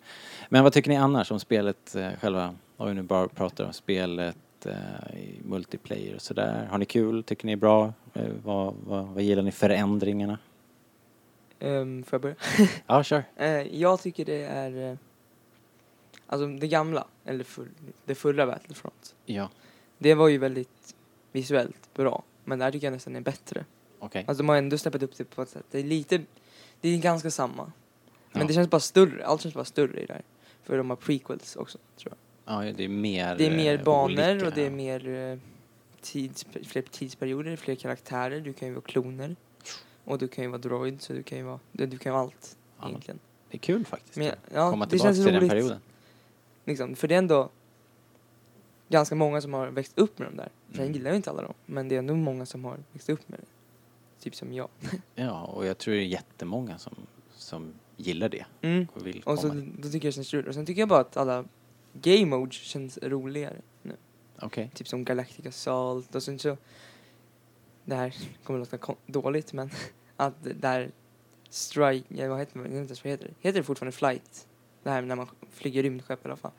[0.48, 2.54] Men vad tycker ni annars om spelet eh, själva?
[2.76, 6.68] Om vi nu bara pratar om spelet eh, i multiplayer och sådär.
[6.70, 7.22] Har ni kul?
[7.22, 7.92] Tycker ni är bra?
[8.14, 10.38] Eh, vad, vad, vad gillar ni förändringarna?
[11.60, 12.36] Um, får jag börja?
[12.86, 13.24] Ja, kör.
[13.36, 14.90] Eh, jag tycker det är...
[14.90, 14.98] Eh,
[16.26, 17.66] alltså det gamla, eller för,
[18.04, 19.14] det förra Battlefront.
[19.24, 19.50] Ja,
[19.98, 20.95] Det var ju väldigt
[21.36, 22.22] visuellt bra.
[22.44, 23.64] Men det här tycker jag nästan är bättre.
[23.98, 24.24] okej.
[24.28, 25.64] Alltså de har ändå snäppat upp det på ett sätt.
[25.70, 26.20] Det är lite...
[26.80, 27.72] Det är ganska samma.
[28.32, 28.48] Men Ja.
[28.48, 29.26] det känns bara större.
[29.26, 30.22] Allt känns bara större i det här.
[30.62, 32.14] För de har prequels också, tror
[32.44, 32.66] jag.
[32.66, 34.46] Ja, det är mer Det är mer eh, banor olika.
[34.46, 35.38] och det är mer eh,
[36.00, 38.40] tids, fler tidsperioder, fler karaktärer.
[38.40, 39.36] Du kan ju vara kloner.
[40.04, 41.60] Och du kan ju vara droid, så du kan ju vara...
[41.72, 43.18] Du, du kan ju vara allt, Ja, egentligen.
[43.50, 44.16] Det är kul faktiskt.
[44.16, 45.50] Men, att ja, komma det tillbaka känns till den roligt.
[45.50, 45.80] perioden.
[46.64, 47.48] Liksom, för det är ändå
[48.88, 50.48] ganska många som har växt upp med dem där.
[50.72, 50.92] Sen Mm.
[50.92, 53.38] gillar jag inte alla dem, men det är ändå många som har växt upp med
[53.40, 53.46] det.
[54.22, 54.68] Typ som jag.
[55.14, 56.94] Ja, och jag tror det är jättemånga som,
[57.30, 58.86] som gillar det Mm.
[58.94, 60.46] och vill Och så komma då tycker jag det känns roligt.
[60.48, 61.44] Och sen tycker jag bara att alla
[61.92, 63.96] game modes känns roligare nu.
[64.42, 64.70] Okej.
[64.74, 66.56] Typ som Galactic Assault och sen så
[67.84, 68.14] det här
[68.44, 69.70] kommer låta kon- dåligt men
[70.16, 70.90] att det där
[71.50, 73.34] strike, ja, vad heter det?
[73.40, 74.46] Heter det fortfarande flight?
[74.82, 76.50] Det här när man flyger rymdskepp i alla fall.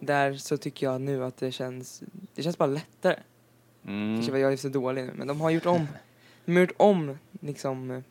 [0.00, 2.02] Där så tycker jag nu att det känns,
[2.34, 3.16] det känns bara lättare.
[3.86, 4.16] Mm.
[4.16, 5.86] Kanske vad jag är så dålig nu men de har gjort om,
[6.44, 8.02] de har gjort om liksom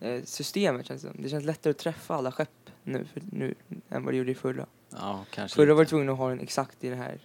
[0.00, 1.10] eh, systemet känns det.
[1.18, 3.54] Det känns lättare att träffa alla skepp nu, för, nu
[3.88, 4.66] än vad det gjorde i förra.
[4.90, 7.18] Ja, kanske Förra var du tvungen att ha den exakt i den här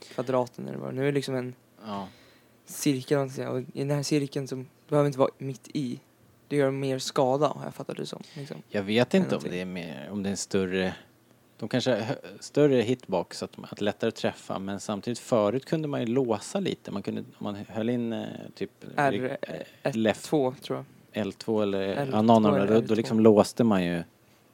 [0.00, 1.54] kvadraten eller vad Nu är det liksom en
[1.86, 2.08] Ja.
[2.64, 3.18] cirkel,
[3.48, 6.00] och i den här cirkeln som behöver inte vara mitt i.
[6.48, 8.22] Det gör mer skada har jag fattat det som.
[8.34, 8.62] Liksom.
[8.68, 10.94] Jag vet inte om det är mer, om det är en större,
[11.58, 16.06] de kanske har större hitbox, att, att lättare träffa, men samtidigt förut kunde man ju
[16.06, 16.90] låsa lite.
[16.90, 21.26] Man kunde, om man höll in eh, typ R, eh, ett, left två tror jag.
[21.26, 22.96] L2 eller L2 ja, någon av dem, då, då L2.
[22.96, 24.02] liksom låste man ju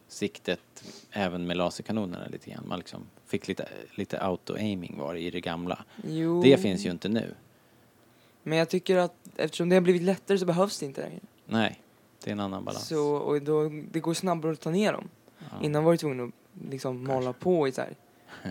[0.08, 2.64] siktet även med laserkanonerna lite grann.
[2.68, 5.84] Man liksom fick lite, lite auto-aiming var det i det gamla.
[6.08, 7.34] Jo, Det finns ju inte nu.
[8.42, 11.20] Men jag tycker att eftersom det har blivit lättare så behövs det inte längre.
[11.46, 11.80] Nej,
[12.24, 12.88] det är en annan balans.
[12.88, 15.08] Så, och då, det går snabbare att ta ner dem.
[15.38, 15.44] Ja.
[15.62, 16.34] Innan var du tvungen att
[16.70, 17.94] liksom mala på i så här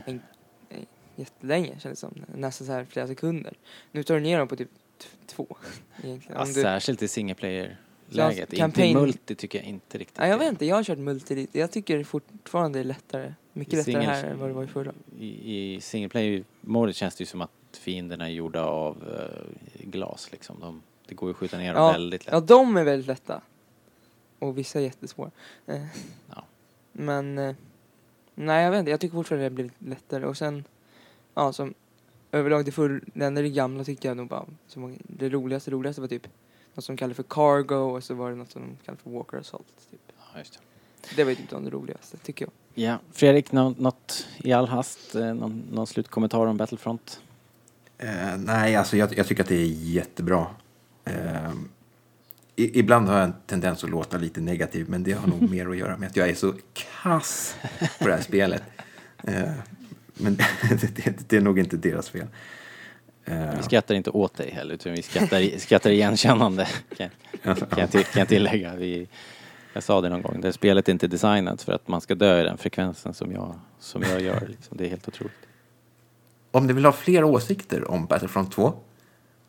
[0.05, 0.21] en,
[0.69, 0.85] en,
[1.15, 2.13] jättelänge kändes det som.
[2.35, 3.53] Nästan så här flera sekunder.
[3.91, 4.69] Nu tar du ner dem på typ
[5.25, 5.47] två.
[6.03, 6.37] Egentligen.
[6.39, 8.37] Ja, du, särskilt i single player-läget.
[8.37, 10.17] Ja, Inte campaign- multi tycker jag inte riktigt.
[10.17, 11.59] Nej, jag vet inte, jag har kört multi lite.
[11.59, 13.33] Jag tycker det fortfarande är lättare.
[13.53, 14.93] Mycket I lättare single- här än vad det var i förra.
[15.19, 18.97] I, i single player-modet känns det ju som att fienderna är gjorda av
[19.77, 20.59] eh, glas liksom.
[20.59, 22.33] De, det går ju att skjuta ner dem Ja, väldigt lätt.
[22.33, 23.41] Ja, de är väldigt lätta.
[24.39, 25.31] Och vissa är jättesvåra.
[25.67, 25.85] Eh,
[26.35, 26.43] Ja.
[26.91, 27.55] Men, eh,
[28.35, 30.25] nej jag vet inte, jag tycker fortfarande det har blivit lättare.
[30.25, 30.63] Och sen,
[31.33, 31.73] ja som
[32.31, 32.71] överlag det
[33.41, 36.27] det gamla tyckte jag nog bara, som var, det roligaste, roligaste var typ
[36.73, 39.37] något som kallades för cargo och så var det något som de kallade för walker
[39.37, 39.67] assault.
[39.91, 39.99] Typ.
[40.33, 41.15] Ja, just det.
[41.15, 42.51] Det var ju typ det roligaste, tycker jag.
[42.85, 45.15] Ja, Fredrik, nå- något i all hast?
[45.15, 47.21] eh, Någon, någon slutkommentar om Battlefront?
[47.97, 50.47] Eh, nej, alltså jag, jag tycker att det är jättebra.
[51.05, 51.67] I,
[52.55, 55.77] ibland har jag en tendens att låta lite negativ, men det har nog mer att
[55.77, 57.55] göra med att jag är så kass
[57.99, 58.63] på det här spelet.
[59.23, 59.51] Eh,
[60.13, 60.35] Men
[61.27, 62.27] det, är nog inte deras fel.
[63.25, 66.67] Eh, Vi skrattar inte åt dig heller utan vi skrattar, skrattar igenkännande.
[66.97, 67.09] Kan,
[67.43, 68.75] kan, jag, till, kan jag tillägga.
[68.75, 69.07] Vi,
[69.73, 72.41] jag sa det någon gång, det spelet är inte designat för att man ska dö
[72.41, 74.47] i den frekvensen som jag, som jag gör.
[74.47, 74.77] Liksom.
[74.77, 75.33] Det är helt otroligt.
[76.51, 78.73] Om ni vill ha fler åsikter om Battlefront 2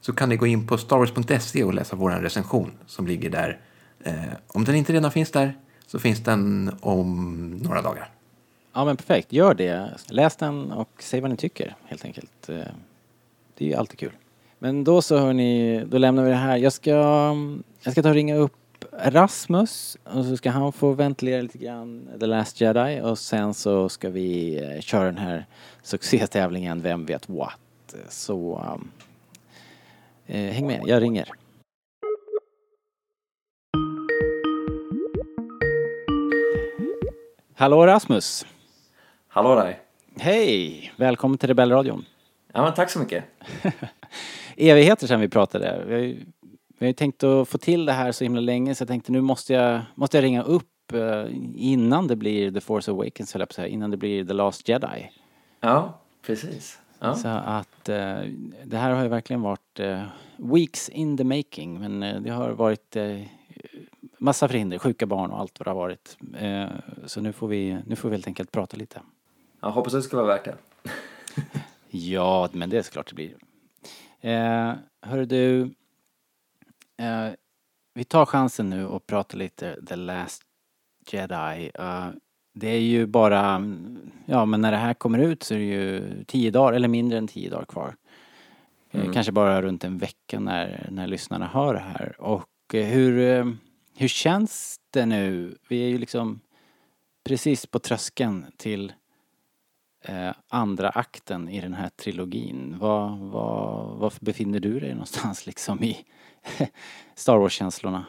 [0.07, 3.61] så kan ni gå in på starwars.se och läsa vår recension som ligger där.
[4.05, 4.15] Eh,
[4.47, 5.55] om den inte redan finns där
[5.87, 8.11] så finns den om några dagar.
[8.73, 9.91] Ja men perfekt, gör det.
[10.09, 12.49] Läs den och säg vad ni tycker helt enkelt.
[12.49, 12.57] Eh,
[13.55, 14.13] det är ju alltid kul.
[14.59, 16.57] Men då så hörni, då lämnar vi det här.
[16.57, 16.91] Jag ska,
[17.83, 22.09] jag ska ta och ringa upp Rasmus och så ska han få ventilera lite grann
[22.21, 25.47] The Last Jedi och sen så ska vi eh, köra den här
[25.83, 27.61] succétävlingen Vem vet what.
[28.09, 28.91] Så um,
[30.27, 31.29] häng med, jag ringer.
[37.57, 38.47] Hallå Rasmus!
[39.29, 39.79] Hallå där.
[40.19, 40.93] Hej!
[40.97, 42.05] Välkommen till Rebellradion.
[42.53, 43.25] Ja, men tack så mycket.
[44.57, 45.85] Evigheter sedan vi pratade.
[45.87, 46.15] Vi har, ju,
[46.79, 49.13] vi har ju tänkt att få till det här så himla länge så jag tänkte
[49.13, 53.41] nu måste jag, måste jag ringa upp eh, innan det blir The Force Awakens, höll
[53.41, 55.11] jag på att säga, innan det blir The Last Jedi.
[55.61, 56.79] Ja, precis.
[57.05, 57.15] Ja.
[57.15, 58.21] Så att eh,
[58.65, 60.03] det här har ju verkligen varit eh,
[60.37, 63.21] weeks in the making men eh, det har varit eh,
[64.19, 66.17] massa förhinder, sjuka barn och allt vad det har varit.
[66.39, 66.69] Eh,
[67.07, 69.01] så nu får, vi, nu får vi helt enkelt prata lite.
[69.61, 70.57] Jag hoppas att det ska vara värt det.
[71.97, 73.37] Ja, men det är såklart det blir.
[74.21, 75.63] Eh, hör du,
[76.97, 77.29] eh,
[77.95, 80.43] vi tar chansen nu och pratar lite The Last
[81.11, 81.71] Jedi.
[81.75, 82.09] Eh,
[82.55, 83.77] det är ju bara,
[84.27, 87.19] ja men när det här kommer ut så är det ju tio dagar eller mindre
[87.19, 87.97] än tio dagar kvar.
[88.91, 89.13] Eh, Mm.
[89.13, 92.17] Kanske bara runt en vecka när, när lyssnarna hör det här.
[92.19, 93.53] Och eh, hur, eh,
[93.97, 95.59] hur känns det nu?
[95.69, 96.41] Vi är ju liksom
[97.25, 98.93] precis på tröskeln till
[100.05, 102.77] eh, andra akten i den här trilogin.
[102.79, 106.05] Var, var, var befinner du dig någonstans liksom i
[107.15, 108.05] Star Wars-känslorna?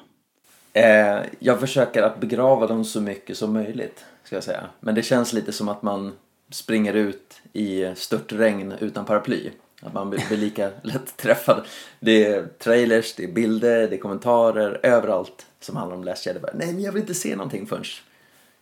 [0.75, 4.69] Eh, jag försöker att begrava dem så mycket som möjligt, ska jag säga.
[4.79, 6.13] Men det känns lite som att man
[6.49, 9.49] springer ut i störtregn utan paraply.
[9.81, 11.65] Att man blir blir lika lätt träffad.
[11.99, 16.39] Det är trailers, det är bilder, det är kommentarer överallt som handlar om Last Jedi.
[16.39, 17.83] Bara, Nej, men jag vill inte se någonting förrän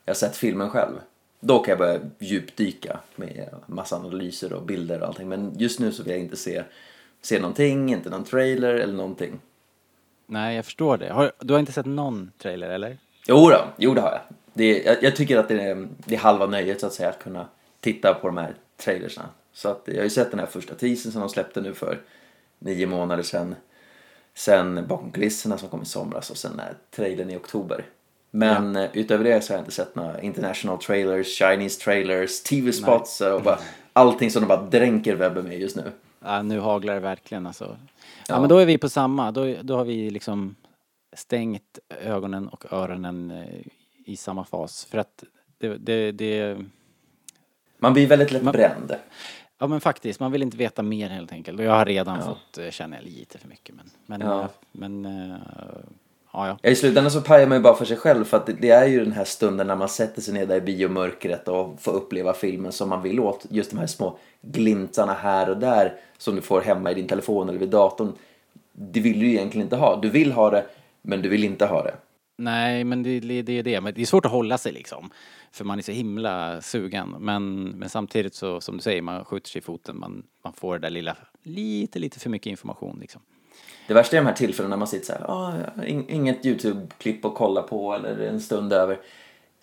[0.06, 0.96] jag har sett filmen själv.
[1.40, 5.30] Då kan jag börja djupdyka med massa analyser och bilder och allting.
[5.30, 6.64] Men just nu så vill jag inte se,
[7.22, 9.40] se någonting, inte någon trailer eller någonting.
[10.34, 11.14] Nej, jag förstår det.
[11.14, 12.98] Har, du har inte sett någon trailer, eller?
[13.28, 14.22] Jo då, jo det har jag.
[14.54, 17.24] Det jag, jag tycker att det är, det är halva nöjet så att säga att
[17.24, 17.48] kunna
[17.80, 19.24] titta på de här trailersna.
[19.54, 22.02] Så att jag har ju sett den här första teasern som de släppte nu för
[22.60, 23.56] nio månader sedan.
[24.34, 27.86] Sen bakom kulisserna som kom i somras och sen den här trailern i oktober.
[28.32, 33.22] Men eh, utöver det så har jag inte sett några international trailers, Chinese trailers, TV-spots
[33.22, 33.60] och bara
[33.94, 35.92] allting som de bara dränker webben med just nu.
[36.24, 37.66] Ja, nu haglar det verkligen alltså.
[37.66, 37.78] Ja,
[38.28, 38.40] Ja.
[38.40, 39.32] men då är vi på samma.
[39.32, 40.56] Då, då har vi liksom
[41.16, 43.62] stängt ögonen och öronen eh,
[44.06, 44.86] i samma fas.
[44.86, 45.24] För att
[45.58, 46.58] det, det, det
[47.78, 48.96] Man blir väldigt lätt Man- bränd.
[49.58, 51.60] Ja men faktiskt, man vill inte veta mer helt enkelt.
[51.60, 52.26] Och jag har redan Ja.
[52.26, 53.76] fått eh, känna lite för mycket.
[53.76, 55.36] Men, men, men eh,
[56.34, 56.58] ja, ja.
[56.62, 58.70] Ja, I slutändan så pajar man ju bara för sig själv för att det, det
[58.70, 61.92] är ju den här stunden när man sätter sig ner där i biomörkret och får
[61.92, 63.46] uppleva filmen som man vill åt.
[63.50, 67.50] Just de här små glimtarna här och där som du får hemma i din telefon
[67.50, 68.14] eller vid datorn.
[68.72, 70.00] Det vill du egentligen inte ha.
[70.02, 70.66] Du vill ha det,
[71.02, 71.96] men du vill inte ha det.
[72.38, 73.82] Nej, men det, det, det är det.
[73.82, 75.10] Men det är svårt att hålla sig liksom.
[75.52, 77.16] För man är så himla sugen.
[77.20, 80.00] Men, men samtidigt så, som du säger, man skjuter sig i foten.
[80.00, 83.22] Man, man får det där lilla, lite, lite för mycket information liksom.
[83.88, 85.54] Det värsta är de här tillfällena när man sitter så här, ah,
[86.08, 89.00] inget YouTube-klipp att kolla på eller en stund över.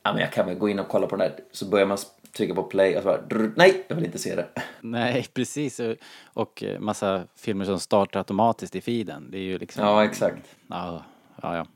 [0.02, 1.44] Ja, men jag kan väl gå in och kolla på den där.
[1.52, 1.98] Så börjar man
[2.32, 4.48] trycka på play och så bara, drr, nej, jag vill inte se det.
[4.80, 5.80] Nej, precis.
[6.24, 9.30] Och- eh, massa filmer som startar automatiskt i feeden.
[9.30, 9.84] Det är ju liksom...
[9.84, 10.56] Ja, exakt.
[10.66, 11.04] Ja,
[11.42, 11.66] ja, ja.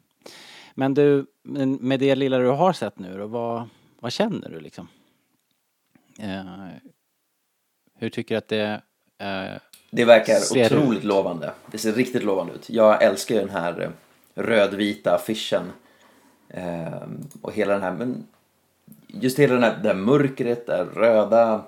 [0.74, 1.26] Men du,
[1.80, 3.68] med det lilla du har sett nu då, vad,
[4.01, 4.88] vad känner du liksom?
[6.18, 6.45] Eh,
[7.99, 8.82] hur tycker du att det...
[9.18, 9.61] Eh,
[9.97, 11.05] Det verkar Ser otroligt ut?
[11.05, 11.53] lovande.
[11.66, 12.70] Det ser riktigt lovande ut.
[12.70, 13.90] Jag älskar ju den här eh,
[14.42, 15.72] rödvita affischen.
[16.49, 18.26] Ehm, och hela den här, men
[19.07, 21.64] just hela den här, det här mörkret, det här röda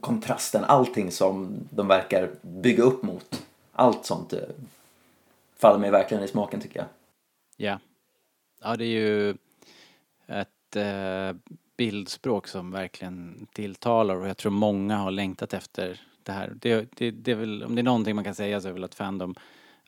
[0.00, 3.46] kontrasten, allting som de verkar bygga upp mot.
[3.72, 4.38] Allt sånt eh,
[5.56, 6.86] faller mig verkligen i smaken tycker jag.
[7.56, 7.78] ja.
[8.64, 9.30] Ja, det är ju
[10.26, 11.36] ett eh,
[11.76, 16.52] bildspråk som verkligen tilltalar och jag tror många har längtat efter det här.
[16.56, 18.84] Det, det, det är väl, om det är någonting man kan säga så är väl
[18.84, 19.34] att Fandom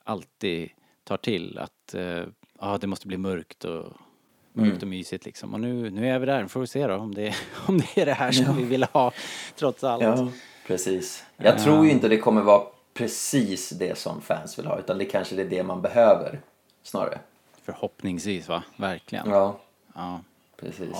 [0.03, 0.69] alltid
[1.03, 2.23] tar till att eh,
[2.59, 3.85] ja, det måste bli mörkt och
[4.53, 5.53] mörkt och mysigt liksom.
[5.53, 7.35] Och nu, nu är vi där, får vi se då om det,
[7.67, 9.11] om det är det här som vi vill ha
[9.55, 10.03] trots allt.
[10.03, 10.27] Ja,
[10.67, 11.23] precis.
[11.37, 12.63] Jag tror ju inte det kommer vara
[12.93, 16.39] precis det som fans vill ha, utan det kanske är det man behöver
[16.83, 17.19] snarare.
[17.63, 19.29] Förhoppningsvis va, verkligen.
[19.29, 19.59] Ja,
[19.95, 20.19] Ja.
[20.59, 20.97] precis.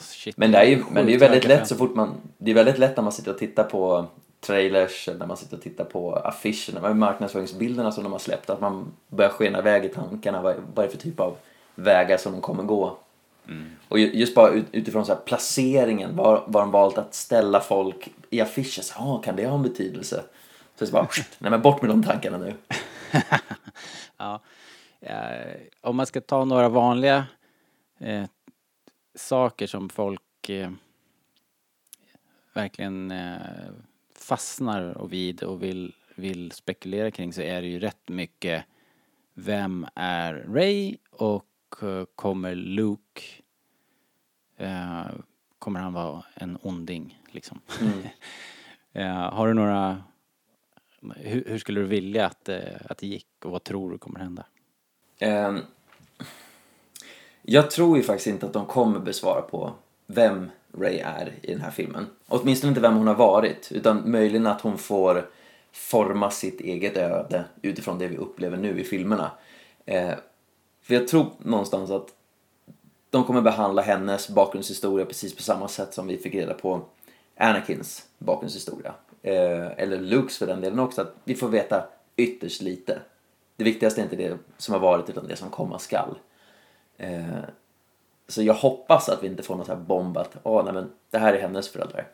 [0.00, 0.36] Shit.
[0.36, 2.78] Men det är ju men det är väldigt lätt så fort man, det är väldigt
[2.78, 4.06] lätt när man sitter och tittar på
[4.40, 8.92] trailers, när man sitter och tittar på affischerna, marknadsföringsbilderna som de har släppt, att man
[9.08, 11.36] börjar skena iväg i tankarna, vad, vad är det för typ av
[11.74, 12.96] vägar som de kommer gå.
[13.88, 17.60] Och ju- just bara ut, utifrån så här placeringen, var, var de valt att ställa
[17.60, 20.24] folk i affischer, så, ah, kan det ha en betydelse?
[20.76, 21.08] Så det är bara,
[21.38, 22.54] nej men bort med de tankarna nu.
[24.16, 24.40] Ja.
[25.00, 27.26] Eh, om man ska ta några vanliga
[27.98, 28.24] eh,
[29.14, 30.70] saker som folk eh,
[32.54, 33.36] verkligen eh,
[34.28, 38.64] fastnar och vid och vill, vill spekulera kring så är det ju rätt mycket
[39.34, 41.44] vem är Ray och
[41.82, 43.22] eh, kommer Luke
[44.56, 45.06] eh,
[45.58, 47.60] kommer han vara en onding liksom?
[48.92, 50.02] eh, har du några
[51.16, 52.58] hur, hur skulle du vilja att, eh,
[52.88, 54.46] att det gick och vad tror du kommer hända?
[55.18, 55.60] Ehm,
[57.42, 59.72] jag tror ju faktiskt inte att de kommer besvara på
[60.06, 62.06] vem Ray är i den här filmen.
[62.28, 65.28] Åtminstone inte vem hon har varit, utan möjligen att hon får
[65.72, 69.30] forma sitt eget öde utifrån det vi upplever nu i filmerna.
[69.86, 70.14] Eh,
[70.82, 72.14] för jag tror någonstans att
[73.10, 76.80] de kommer behandla hennes bakgrundshistoria precis på samma sätt som vi fick reda på
[77.36, 78.94] Anakins bakgrundshistoria.
[79.22, 81.84] Eh, eller Lukes för den delen också, att vi får veta
[82.16, 82.98] ytterst lite.
[83.56, 86.18] Det viktigaste är inte det som har varit utan det som komma skall.
[86.96, 87.42] Eh,
[88.28, 90.90] så jag hoppas att vi inte får någon sån här bomb att Åh, nej, men
[91.10, 92.06] det här är hennes föräldrar.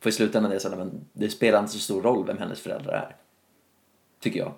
[0.00, 2.38] För i slutändan är det så nej, men det spelar inte så stor roll vem
[2.38, 3.16] hennes föräldrar är.
[4.20, 4.52] Tycker jag.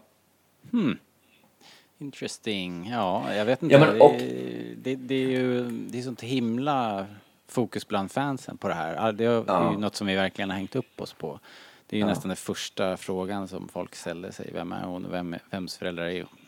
[1.98, 2.88] Interesting.
[2.90, 3.74] Ja, jag vet inte.
[3.74, 7.06] Ja, men och- det, det, det är ju det är sånt himla
[7.48, 9.12] fokus bland fansen på det här.
[9.12, 9.70] Det är ju Ja.
[9.78, 11.40] något som vi verkligen har hängt upp oss på.
[11.86, 12.06] Det är ju Ja.
[12.06, 14.50] nästan den första frågan som folk ställer sig.
[14.52, 16.43] Vem är hon vem, vems föräldrar är hon?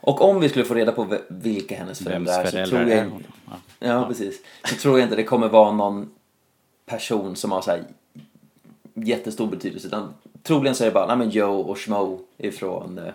[0.00, 3.10] Och om vi skulle få reda på vilka hennes föräldrar är så tror jag är?
[3.46, 3.56] Ja.
[3.78, 4.40] Ja, precis.
[4.64, 6.10] Så tror jag inte det kommer vara någon
[6.86, 7.84] person som har så här
[8.94, 9.86] jättestor betydelse.
[9.86, 13.12] Utan troligen så är det bara, nej men Joe och Schmo ifrån eh,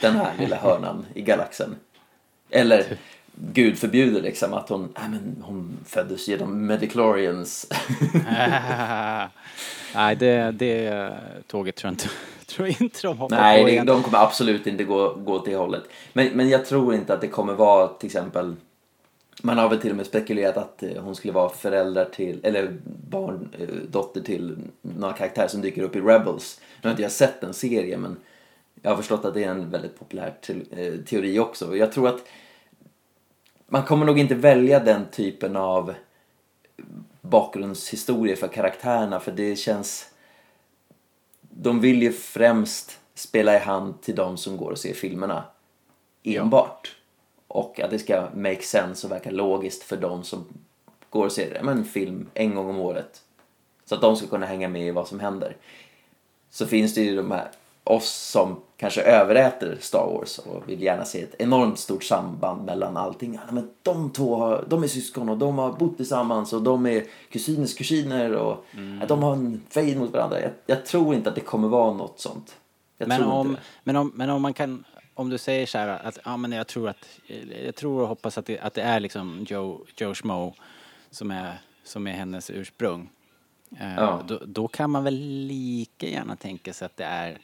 [0.00, 1.74] den här lilla hörnan i galaxen.
[2.50, 2.98] Eller
[3.52, 7.66] Gud förbjuder liksom att hon, nej men hon föddes genom Mediclorians.
[9.94, 11.12] Nej, det, det
[11.46, 12.08] tåget tror jag inte,
[12.48, 13.86] tror inte de hoppar nej, på det, igen.
[13.86, 15.82] de kommer absolut inte gå, gå det hållet.
[16.12, 18.56] Men, men jag tror inte att det kommer vara till exempel
[19.42, 22.76] Man har väl till och med spekulerat att eh, hon skulle vara föräldrar till, eller
[23.10, 26.60] barn, eh, dotter till några karaktärer som dyker upp i Rebels.
[26.82, 28.16] Nu har inte jag sett den serien men
[28.82, 30.34] jag har förstått att det är en väldigt populär
[30.70, 31.76] eh, teori också.
[31.76, 32.28] Jag tror att
[33.66, 35.94] man kommer nog inte välja den typen av
[37.20, 40.07] bakgrundshistoria för karaktärerna för det känns...
[41.50, 45.44] De vill ju främst spela i hand till de som går och ser filmerna
[46.22, 46.96] enbart.
[47.48, 50.44] Och att det ska make sense och verka logiskt för de som
[51.10, 53.22] går och ser men, en film en gång om året.
[53.84, 55.56] Så att de ska kunna hänga med i vad som händer.
[56.50, 57.50] Så finns det ju de här,
[57.88, 62.96] oss som kanske överäter Star Wars och vill gärna se ett enormt stort samband mellan
[62.96, 63.34] allting.
[63.34, 66.86] Ja, men de två har, de är syskon och de har bott tillsammans och de
[66.86, 68.64] är kusiners kusiner och
[69.00, 70.40] ja, de har en fejd mot varandra.
[70.40, 72.56] Jag, jag tror inte att det kommer vara något sånt.
[72.98, 74.84] Jag Men om, men, om, men om man kan,
[75.14, 77.20] om du säger så här att, ja men jag tror att,
[77.64, 80.54] jag tror och hoppas att det, att det är liksom Joe, Joe Schmo
[81.10, 83.10] som är, som är hennes ursprung.
[83.80, 84.22] Eh, Ja.
[84.26, 85.14] då, då kan man väl
[85.46, 87.38] lika gärna tänka sig att det är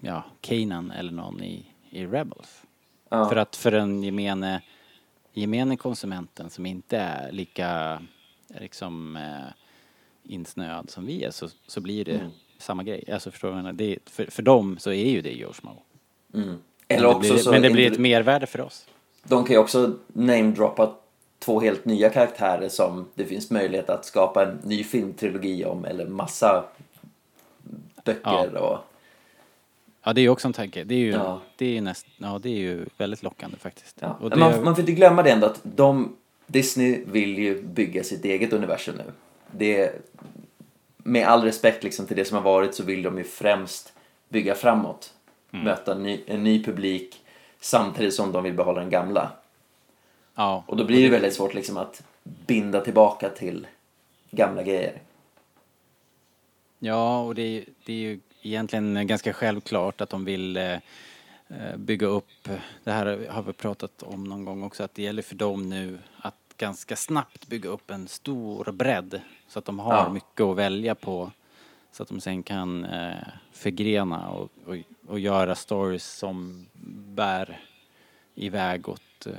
[0.00, 2.62] ja, Kanan eller någon i, i Rebels.
[3.08, 3.28] Ja.
[3.28, 4.62] För att för den gemene,
[5.32, 8.02] gemene konsumenten som inte är lika
[8.48, 9.52] liksom eh,
[10.22, 12.30] insnöad som vi är så, så blir det Mm.
[12.58, 13.04] samma grej.
[13.12, 15.82] Alltså förstår du det, för, för dem så är ju det Joe Schmo.
[16.34, 16.48] Mm.
[16.48, 16.58] Men
[16.88, 18.86] Eller det också blir, så men det blir ett mervärde för oss.
[19.24, 20.94] De kan ju också namedroppa
[21.38, 26.06] två helt nya karaktärer som det finns möjlighet att skapa en ny filmtrilogi om eller
[26.06, 26.64] massa
[28.14, 28.78] böcker och
[30.02, 30.84] Ja, det är ju också en tanke.
[30.84, 31.40] Det är ju, Ja.
[31.56, 33.96] det är näst, ja, det är ju väldigt lockande faktiskt.
[34.00, 34.18] Ja.
[34.30, 38.24] Det, man, man får inte glömma det ändå att de, Disney vill ju bygga sitt
[38.24, 39.04] eget universum nu.
[39.50, 39.92] Det,
[40.96, 43.92] med all respekt liksom till det som har varit så vill de ju främst
[44.28, 45.14] bygga framåt.
[45.52, 45.64] Mm.
[45.64, 47.24] Möta en ny, en ny publik
[47.60, 49.30] samtidigt som de vill behålla den gamla.
[50.34, 53.66] ja, Och då blir det väldigt svårt liksom att binda tillbaka till
[54.30, 54.92] gamla grejer.
[56.78, 60.76] Ja, och det är, det är ju egentligen ganska självklart att de vill eh,
[61.76, 62.48] bygga upp,
[62.84, 65.98] det här har vi pratat om någon gång också, att det gäller för dem nu
[66.20, 70.12] att ganska snabbt bygga upp en stor bredd så att de har Ja.
[70.12, 71.30] mycket att välja på
[71.92, 73.16] så att de sen kan eh,
[73.52, 74.76] förgrena och, och,
[75.06, 76.66] och göra stories som
[77.14, 77.60] bär
[78.34, 79.32] iväg åt eh,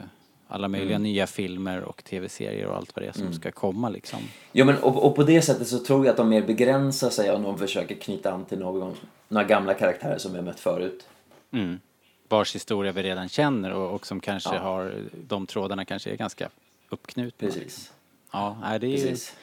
[0.52, 1.04] alla möjliga Mm.
[1.04, 4.20] nya filmer och tv-serier och allt vad det är som ska komma liksom.
[4.52, 7.32] Jo, men och, och på det sättet så tror jag att de mer begränsar sig
[7.32, 8.96] om de försöker knyta an till någon,
[9.28, 11.08] några gamla karaktärer som vi har mött förut.
[11.52, 11.80] Mm.
[12.28, 14.62] Vars historia vi redan känner och, och som kanske Ja.
[14.62, 14.94] har,
[15.28, 16.50] de trådarna kanske är ganska
[16.90, 17.48] uppknutna.
[17.48, 17.94] Precis.
[18.32, 19.36] Ja, nej, det är, Precis.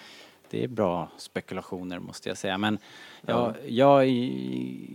[0.50, 2.58] det är bra spekulationer måste jag säga.
[2.58, 2.78] Men
[3.26, 4.06] jag, jag,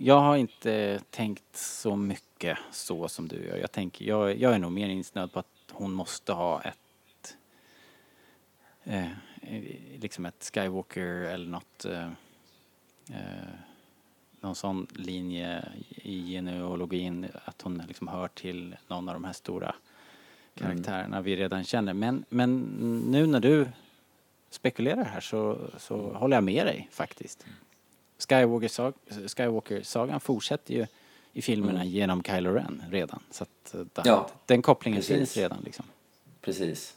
[0.02, 3.58] jag har inte tänkt så mycket så som du gör.
[3.58, 7.38] Jag, tänker, jag, jag är nog mer insnöad på att hon måste ha ett
[8.84, 9.12] eh,
[9.42, 9.64] eh,
[10.00, 12.12] liksom ett Skywalker eller något eh,
[13.10, 13.54] eh,
[14.42, 19.76] någon sån linje i genealogin att hon liksom hör till någon av de här stora
[20.56, 21.94] karaktärerna vi redan känner.
[21.94, 22.60] Men, men
[23.12, 23.68] nu när du
[24.50, 27.46] spekulerar här så, så håller jag med dig faktiskt.
[28.30, 28.94] Skywalker-sagan
[29.28, 30.88] Skywalker-sagan fortsätter ju
[31.34, 33.20] i filmerna genom Kylo Ren redan.
[33.32, 35.18] Så att eh, da- Ja, den kopplingen precis.
[35.18, 35.86] finns redan liksom.
[36.42, 36.94] Precis.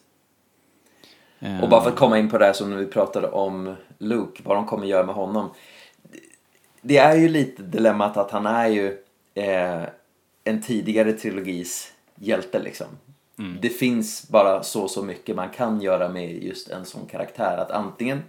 [1.38, 4.42] Eh, Och bara för att komma in på det här som vi pratade om Luke,
[4.44, 5.50] vad de kommer göra med honom.
[6.80, 8.98] Det är ju lite dilemmat att han är ju
[9.34, 9.82] eh,
[10.44, 12.86] en tidigare trilogis hjälte liksom.
[13.60, 17.56] Det finns bara så så mycket man kan göra med just en sån karaktär.
[17.58, 18.22] Att antingen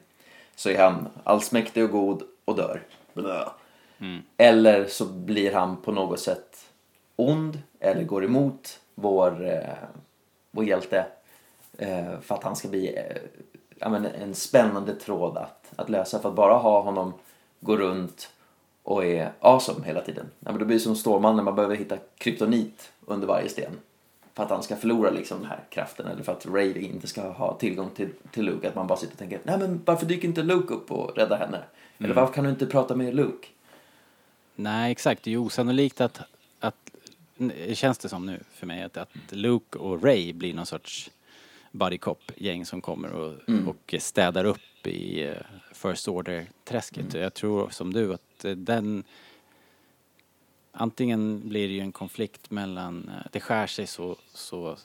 [0.55, 2.81] så är han allsmäktig och god och dör.
[3.97, 4.19] Blö.
[4.37, 6.65] Eller så blir han på något sätt
[7.15, 9.73] ond eller går emot vår, eh,
[10.51, 11.05] vår hjälte
[11.77, 13.17] eh, för att han ska bli eh,
[13.75, 16.19] ja, men en spännande tråd att, att lösa.
[16.19, 17.13] För att bara ha honom
[17.59, 18.29] gå runt
[18.83, 20.25] och är awesome hela tiden.
[20.39, 23.71] Ja, men då blir det som Stålmannen, man behöver hitta kryptonit under varje sten.
[24.33, 27.21] För att han ska förlora liksom den här kraften eller för att Ray inte ska
[27.21, 28.67] ha tillgång till, till Luke.
[28.67, 31.37] Att man bara sitter och tänker, nej men varför dyker inte Luke upp och räddar
[31.37, 31.63] henne?
[31.97, 33.47] Eller varför kan du inte prata med Luke?
[34.55, 35.23] Nej, exakt.
[35.23, 36.21] Det är ju osannolikt att,
[36.59, 36.91] att
[37.37, 41.11] det känns det som nu för mig, att, att Luke och Ray blir någon sorts
[41.71, 43.33] buddy cop-gäng som kommer och,
[43.67, 45.35] och städar upp i eh,
[45.73, 47.13] First Order-träsket.
[47.13, 49.03] Jag tror som du att eh, den
[50.77, 54.77] Antingen blir det ju en konflikt mellan, eh, det skär sig så, så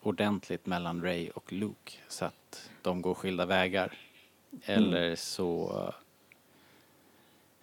[0.00, 3.98] ordentligt mellan Ray och Luke så att de går skilda vägar.
[4.64, 5.92] Eller så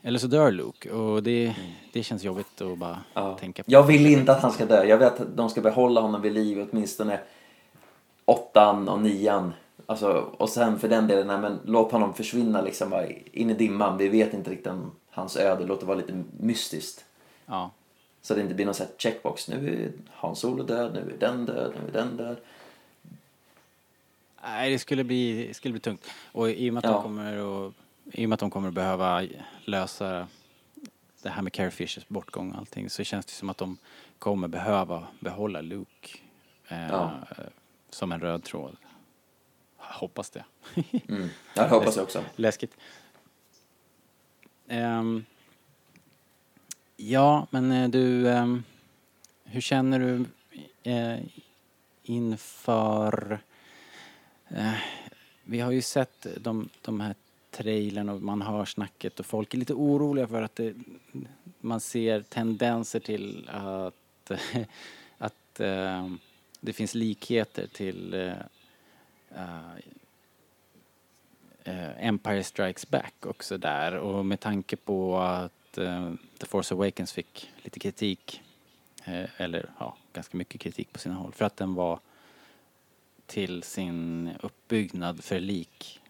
[0.01, 1.55] eller så dör Luke och det,
[1.93, 3.37] det känns jobbigt att bara Ja.
[3.37, 3.71] tänka på.
[3.71, 4.83] Jag vill inte att han ska dö.
[4.83, 7.19] Jag vet att de ska behålla honom vid liv åtminstone
[8.25, 9.53] åttan och nian.
[9.85, 13.53] Alltså, och sen för den delen, nej, men låt honom försvinna liksom bara in i
[13.53, 13.97] dimman.
[13.97, 15.65] Vi vet inte riktigt om hans öde.
[15.65, 17.05] Låt det vara lite mystiskt.
[17.45, 17.71] Ja.
[18.21, 19.47] Så det inte blir någon sån här checkbox.
[19.49, 22.37] Nu är Hans Solo död, nu är den död, nu är den död.
[24.43, 26.05] Nej, det skulle bli, det skulle bli tungt.
[26.31, 26.97] Och i och med att Ja.
[26.97, 27.37] de kommer
[27.67, 27.73] att,
[28.11, 29.27] i och med att de kommer att behöva
[29.65, 30.27] lösa
[31.21, 33.77] det här med Carrie Fishers bortgång och allting så känns det som att de
[34.19, 36.17] kommer behöva behålla Luke
[36.67, 37.13] eh, Ja.
[37.89, 38.77] som en röd tråd.
[39.77, 40.43] Hoppas det.
[41.07, 41.29] Mm.
[41.55, 42.23] Ja, det hoppas jag också.
[42.35, 42.77] Läskigt.
[44.67, 45.25] Ehm,
[46.97, 48.63] ja, men eh, du, ehm,
[49.43, 50.25] hur känner du
[50.91, 51.19] eh,
[52.03, 53.39] inför...
[54.49, 54.73] Eh,
[55.43, 57.15] vi har ju sett de, de här
[57.59, 60.73] trailern och man hör snacket och folk är lite oroliga för att det,
[61.59, 64.31] man ser tendenser till att,
[65.17, 66.09] att äh,
[66.59, 68.13] det finns likheter till
[71.63, 73.95] äh, Empire Strikes Back också där.
[73.95, 78.41] Och med tanke på att eh, The Force Awakens fick lite kritik
[79.05, 81.99] eh, eller ja, ganska mycket kritik på sina håll för att den var
[83.25, 86.01] till sin uppbyggnad för lik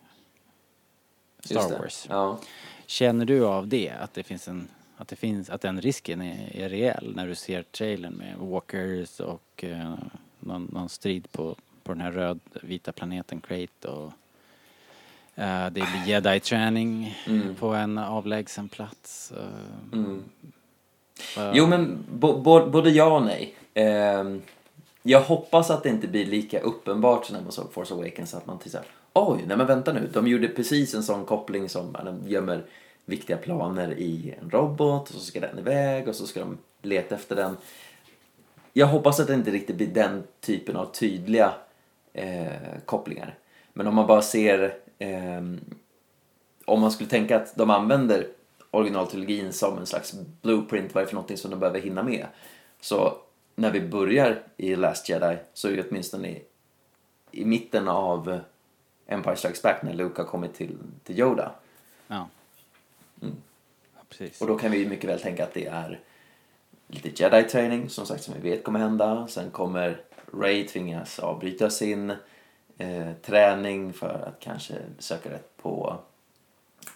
[1.44, 1.80] Star.
[1.80, 2.06] Wars.
[2.10, 2.40] Ja.
[2.86, 3.90] Känner du av det?
[3.90, 4.68] Att det finns en
[4.98, 9.20] att det finns, att den risken är, är reell när du ser trailern med walkers
[9.20, 9.94] och eh,
[10.40, 14.12] någon, någon strid på, på den här röd-vita planeten Crate och
[15.36, 17.56] eh, det blir jedi-träning Mm.
[17.56, 19.32] på en avlägsen plats.
[19.32, 20.24] eh, Mm.
[21.54, 23.54] Jo, men bo, bo, både ja och nej.
[23.74, 24.42] Ehm,
[25.10, 28.45] jag hoppas att det inte blir lika uppenbart som när man såg Force Awakens att
[28.45, 32.03] man tittar oj, nej men vänta nu, de gjorde precis en sån koppling som ja,
[32.03, 32.66] de gömmer
[33.05, 37.16] viktiga planer i en robot och så ska den iväg och så ska de leta
[37.16, 37.57] efter den.
[38.74, 41.53] Jag hoppas att det inte riktigt blir den typen av tydliga
[42.14, 42.51] eh,
[42.86, 43.38] kopplingar.
[43.74, 45.41] Men om man bara ser eh,
[46.66, 48.28] om man skulle tänka att de använder
[48.72, 52.26] originaltrilogin som en slags blueprint, vad är det för någonting som de behöver hinna med?
[52.82, 53.18] Så
[53.60, 56.43] när vi börjar i Last Jedi så är det åtminstone i,
[57.32, 58.39] i mitten av
[59.07, 61.51] Empire Strikes Back när Luke har kommit till, till Yoda.
[62.07, 62.28] Ja.
[63.20, 63.30] ja
[64.10, 64.41] precis.
[64.41, 65.99] Och då kan vi ju mycket väl tänka att det är
[66.88, 69.28] lite jedi-träning, som sagt, som vi vet kommer hända.
[69.28, 70.01] Sen kommer
[70.34, 72.10] Ray tvingas avbryta sin
[72.78, 75.97] eh, träning för att kanske söka rätt på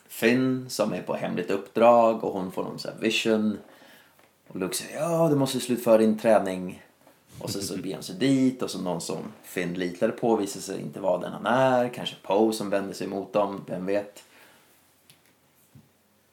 [0.08, 3.58] Finn som är på hemligt uppdrag och hon får någon sån här vision.
[4.48, 6.84] Och Luke säger ja, du måste slutföra din träning.
[7.40, 10.60] Och så, så beger han sig dit och så någon som Finn litade på visar
[10.60, 11.90] sig inte vara den han är.
[11.90, 14.24] Kanske Poe som vänder sig mot dem, vem vet.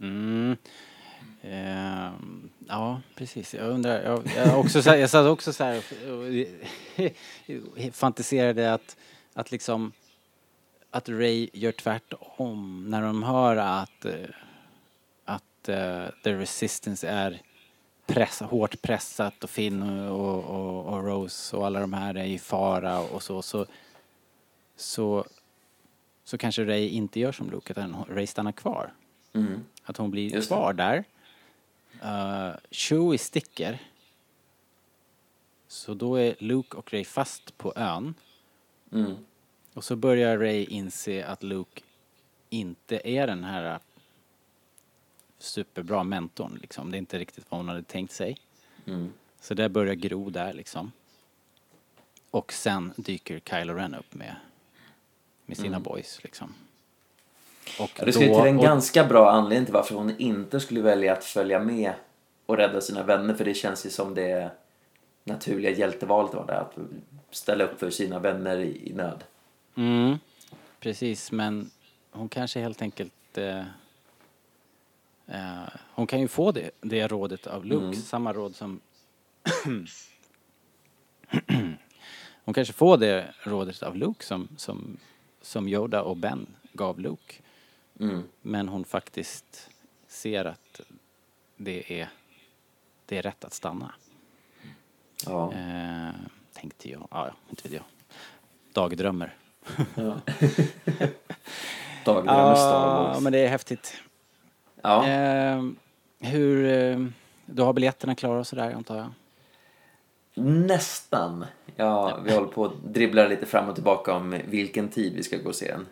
[0.00, 0.56] Mm.
[1.44, 2.11] Uh,
[2.68, 3.54] ja, precis.
[3.54, 8.96] Jag undrar, jag, jag, också så här, jag satt också så här och fantiserade att,
[9.34, 9.92] att liksom
[10.90, 14.28] att Ray gör tvärtom när de hör att, eh,
[15.24, 17.42] att uh, The Resistance är
[18.14, 22.38] press, hårt pressat och Finn och, och, och, Rose och alla de här är i
[22.38, 23.66] fara och så, så,
[24.76, 25.24] så,
[26.24, 28.92] så kanske Ray inte gör som Luke, utan Ray stannar kvar.
[29.32, 29.64] Mm.
[29.84, 31.04] Att hon blir Just kvar där.
[32.04, 33.78] Uh, Chewie sticker.
[35.68, 38.14] Så då är Luke och Ray fast på ön.
[38.92, 39.16] Mm.
[39.74, 41.82] Och så börjar Ray inse att Luke
[42.50, 43.78] inte är den här
[45.43, 46.91] superbra mentorn liksom.
[46.91, 48.36] Det är inte riktigt vad hon hade tänkt sig.
[48.86, 49.12] Mm.
[49.41, 50.93] Så det börjar gro där liksom.
[52.30, 54.36] Och sen dyker Kylo Ren upp med,
[55.47, 55.82] med sina Mm.
[55.82, 56.55] boys liksom.
[57.80, 60.80] Och Ja, det då- till en och- ganska bra anledning till varför hon inte skulle
[60.80, 61.93] välja att följa med
[62.47, 64.51] och rädda sina vänner för det känns ju som det
[65.24, 66.76] naturliga hjältevalet var det att
[67.30, 69.24] ställa upp för sina vänner i, i nöd.
[69.74, 70.18] Mm,
[70.80, 71.70] precis, men
[72.11, 73.38] hon kanske helt enkelt...
[73.38, 73.62] Eh,
[75.30, 77.94] eh, hon kan ju få det, det rådet av Luke, Mm.
[77.94, 78.80] samma råd som...
[82.44, 84.96] hon kanske får det rådet av Luke som, som,
[85.42, 87.34] som Yoda och Ben gav Luke.
[88.00, 88.22] Mm.
[88.42, 89.70] Men hon faktiskt
[90.08, 90.80] ser att
[91.56, 92.08] det är,
[93.06, 93.94] det är rätt att stanna.
[95.26, 95.52] Ja.
[95.52, 96.10] Eh,
[96.52, 97.08] tänkte jag.
[97.10, 97.84] Ja, inte vet jag.
[98.72, 99.34] Dagdrömmer.
[99.94, 100.20] ja.
[102.04, 103.16] Dagdrömmer Star Wars.
[103.16, 104.02] Ja, men det är häftigt.
[104.82, 105.08] Ja.
[105.08, 105.64] Eh,
[106.18, 107.06] hur, eh,
[107.46, 109.10] du har biljetterna klara och sådär antar jag?
[110.44, 111.44] Nästan.
[111.76, 115.36] Ja, vi håller på att dribbla lite fram och tillbaka om vilken tid vi ska
[115.36, 115.86] gå och se den.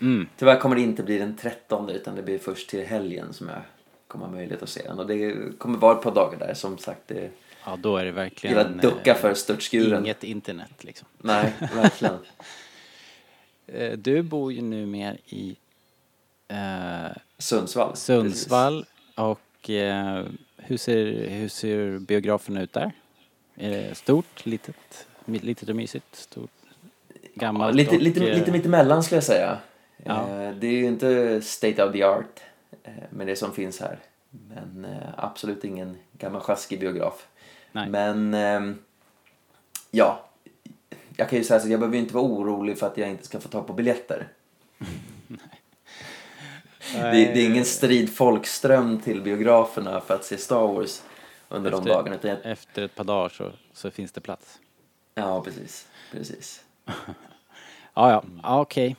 [0.00, 0.28] Mm.
[0.36, 3.62] Tyvärr kommer det inte bli den 13 utan det blir först till helgen som jag
[4.06, 4.98] kommer ha möjlighet att se den.
[4.98, 7.00] Och det kommer vara ett par dagar där som sagt.
[7.06, 7.30] Det
[7.64, 8.56] Ja, då är det verkligen...
[8.56, 10.04] gillar ducka för störtskuren.
[10.04, 11.08] Inget internet liksom.
[11.18, 12.18] Nej, verkligen.
[13.72, 15.56] Eh, du bor ju nu mer i
[16.50, 17.96] eh, Sundsvall.
[17.96, 20.24] Sundsvall och eh,
[20.56, 22.92] hur, ser, hur ser biografen ut där?
[23.56, 26.16] Är det stort, litet, litet och mysigt?
[26.16, 26.50] Stort,
[27.08, 29.58] Ja, gammalt lite, och, lite, eh, lite mittemellan skulle jag säga.
[30.04, 30.20] Ja.
[30.20, 32.40] Eh, Det är ju inte state of the art
[32.82, 33.98] eh, med det som finns här.
[34.30, 34.86] Men
[35.16, 37.26] absolut ingen gammal sjaskig biograf.
[37.72, 37.88] Nej.
[37.88, 38.78] Men ehm,
[39.90, 40.28] ja,
[41.16, 43.24] jag kan ju säga så jag behöver ju inte vara orolig för att jag inte
[43.24, 44.28] ska få tag på biljetter.
[46.92, 51.02] Det, det är ingen strid folkström till biograferna för att se Star Wars
[51.48, 52.16] under de Efter- dagarna.
[52.16, 54.58] Utan Efter ett par dagar så, så finns det plats.
[55.14, 55.86] ja, precis.
[56.12, 56.64] precis.
[57.94, 58.96] Ja, ja, ja okej.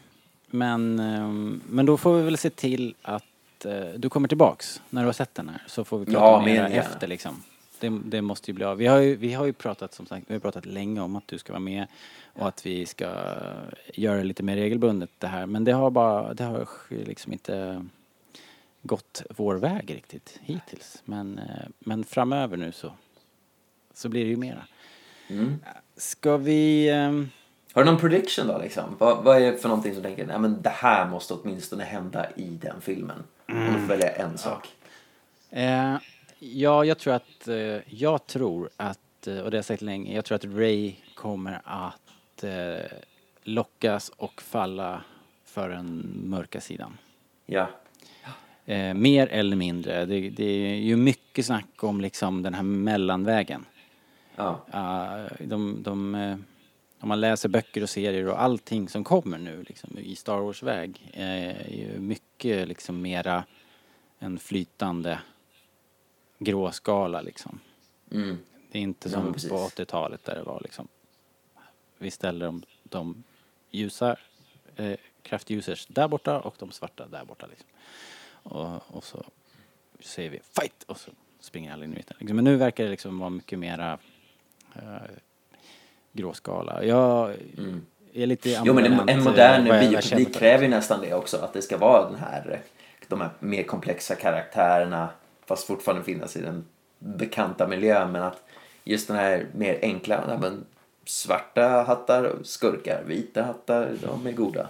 [0.47, 5.01] Men, ehm, men då får vi väl se till att eh, du kommer tillbaks när
[5.01, 5.63] du har sett den här.
[5.67, 7.43] Så får vi prata Ja, mer efter liksom.
[7.81, 8.77] Det, det måste ju bli av.
[8.77, 11.27] Vi har ju, vi har ju pratat som sagt, vi har pratat länge om att
[11.27, 11.87] du ska vara med
[12.33, 13.09] och att vi ska
[13.93, 15.45] göra lite mer regelbundet det här.
[15.45, 17.85] Men det har bara, det har liksom inte
[18.81, 21.01] gått vår väg riktigt hittills.
[21.05, 22.91] Men, eh, men framöver nu så,
[23.93, 24.65] så blir det ju mera.
[25.27, 25.59] Mm.
[25.97, 26.89] Ska vi...
[26.89, 27.29] ehm,
[27.73, 28.95] Har du någon prediction då liksom?
[28.97, 32.27] Vad, vad är det för någonting som tänker, nej men det här måste åtminstone hända
[32.35, 33.23] i den filmen?
[33.47, 34.67] Om du får välja en sak.
[35.49, 35.95] Eh,
[36.41, 40.15] ja, jag tror att, eh, jag tror att, eh, och det har jag sagt länge,
[40.15, 42.97] jag tror att Ray kommer att eh,
[43.43, 45.03] lockas och falla
[45.45, 46.97] för den mörka sidan.
[47.45, 47.67] Ja.
[48.65, 50.05] Eh, mer eller mindre.
[50.05, 53.65] Det, det är ju mycket snack om liksom den här mellanvägen.
[54.35, 54.65] Ja.
[54.73, 56.15] Uh, de, de,
[57.01, 61.09] om man läser böcker och serier och allting som kommer nu liksom, i Star Wars-väg
[61.13, 63.43] eh, är ju mycket liksom mera
[64.19, 65.19] en flytande
[66.43, 67.59] gråskala liksom.
[68.11, 68.37] Mm.
[68.71, 69.49] Det är inte Ja, som precis.
[69.49, 70.87] på 80-talet där det var liksom
[71.97, 73.23] vi ställer de, de
[73.71, 74.15] ljusa
[74.75, 77.67] eh, kraftusers där borta och de svarta där borta liksom.
[78.43, 79.23] Och, och så
[79.99, 82.15] säger vi fight och så springer aldrig in i mitten.
[82.19, 83.97] Liksom, Men nu verkar det liksom vara mycket mera
[84.75, 84.81] eh,
[86.11, 86.83] gråskala.
[86.83, 87.85] Jag Mm.
[88.13, 91.37] är lite Jo men en, ambivalent, en modern biopublik kräver ju nästan det också.
[91.37, 92.61] Att det ska vara den här,
[93.07, 95.09] de här mer komplexa karaktärerna
[95.51, 96.65] fast fortfarande finnas i den
[96.99, 98.11] bekanta miljön.
[98.11, 98.43] Men att
[98.83, 100.65] just den här mer enkla, ja, men
[101.05, 104.69] svarta hattar, skurkar, vita hattar, de är goda.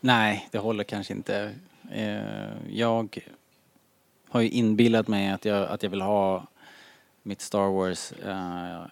[0.00, 1.54] Nej, det håller kanske inte.
[1.90, 3.20] Eh, jag
[4.28, 6.46] har ju inbillat mig att jag, att jag vill ha
[7.22, 8.82] mitt Star Wars eh,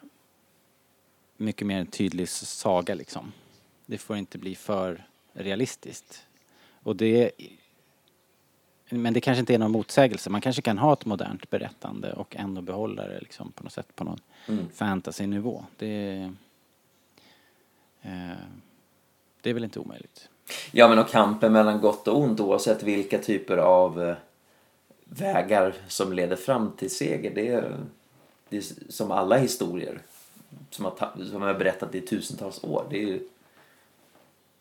[1.37, 3.33] mycket mer en tydlig saga liksom.
[3.87, 6.27] Det får inte bli för realistiskt.
[6.83, 7.31] Och det...
[8.91, 10.31] Men det kanske inte är någon motsägelse.
[10.31, 13.97] Man kanske kan ha ett modernt berättande och ändå behålla det liksom på något sätt
[13.97, 14.69] på någon Mm.
[14.75, 15.65] fantasy-nivå.
[15.77, 16.33] Det...
[18.03, 18.11] Eh,
[19.41, 20.29] det är väl inte omöjligt.
[20.73, 24.17] Ja men och kampen mellan gott och ont oavsett vilka typer av eh,
[25.05, 27.35] vägar som leder fram till seger.
[27.35, 27.77] Det är,
[28.49, 29.99] det är som alla historier
[30.71, 32.87] som har, som har berättat i tusentals år.
[32.91, 33.29] Det är ju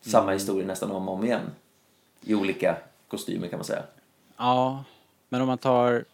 [0.00, 1.50] samma historia nästan om och om igen.
[2.22, 2.76] I olika
[3.08, 3.82] kostymer kan man säga.
[4.42, 4.84] Ja,
[5.28, 6.04] men om man tar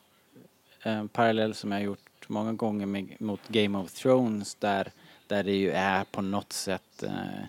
[0.83, 4.91] en parallell som jag har gjort många gånger med, mot Game of Thrones där,
[5.27, 7.45] där det ju är på något sätt eh,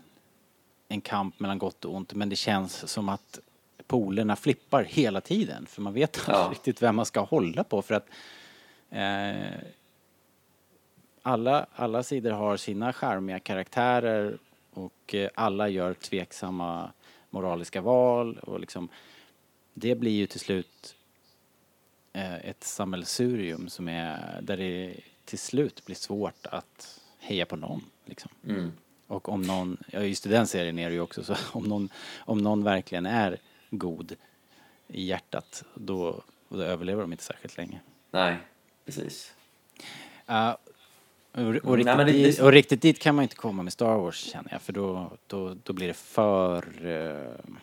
[0.88, 3.40] en kamp mellan gott och ont men det känns som att
[3.88, 6.48] polerna flippar hela tiden för man vet Ja.
[6.52, 8.08] riktigt vem man ska hålla på för att
[8.90, 9.60] eh,
[11.22, 14.38] alla, alla sidor har sina charmiga karaktärer
[14.74, 16.92] och eh, alla gör tveksamma
[17.30, 18.90] moraliska val och liksom
[19.80, 20.96] det blir ju till slut
[22.14, 27.84] eh, ett sammelsurium som är där det till slut blir svårt att heja på någon
[28.06, 28.32] liksom.
[28.48, 28.72] Mm.
[29.08, 31.90] Och om någon, ja just i den serien är det ju också så, om någon,
[32.20, 33.38] om någon verkligen är
[33.70, 34.16] god
[34.88, 37.80] i hjärtat då, då överlever de inte särskilt länge.
[38.12, 38.38] Nej,
[38.86, 39.34] precis.
[40.26, 40.58] Ja,
[41.32, 43.74] och, och, Mm, riktigt nej, det- dit, och riktigt dit kan man inte komma med
[43.74, 46.86] Star Wars känner jag för då, då, då blir det för...
[46.86, 47.56] eh,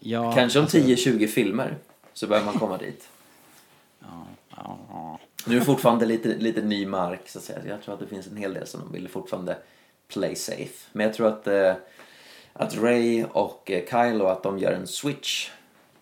[0.00, 1.76] ja, Kanske om alltså, 10-20 filmer
[2.12, 3.08] så börjar man komma dit.
[4.00, 5.18] Ja, ja, ja.
[5.46, 7.58] Nu är det fortfarande lite, lite ny mark så att säga.
[7.68, 9.56] Jag tror att det finns en hel del som de vill fortfarande
[10.08, 10.88] play safe.
[10.92, 11.74] Men jag tror att, eh,
[12.52, 15.50] att Ray och eh, Kylo att de gör en switch.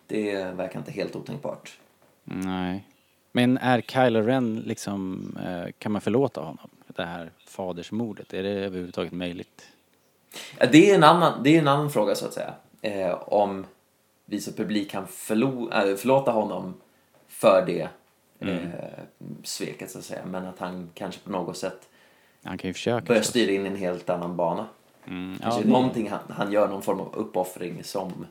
[0.07, 1.77] Det verkar inte helt otänkbart.
[2.23, 2.85] Nej.
[3.31, 6.69] Men är Kylo Ren liksom, eh, kan man förlåta honom?
[6.87, 9.67] Det här fadersmordet, är det överhuvudtaget möjligt?
[10.71, 12.53] Det är en annan, det är en annan fråga så att säga.
[12.81, 13.65] Eh, om
[14.25, 16.73] vi som publik kan förlo, äh, förlåta honom
[17.27, 17.89] för det
[18.39, 18.59] eh,
[19.43, 20.25] sveket så att säga.
[20.25, 21.89] Men att han kanske på något sätt
[22.43, 23.05] Han kan ju försöka.
[23.05, 24.65] börjar styra in en helt annan bana.
[25.07, 28.25] Mm, ja, Kanske det- någonting han, han gör, någon form av uppoffring som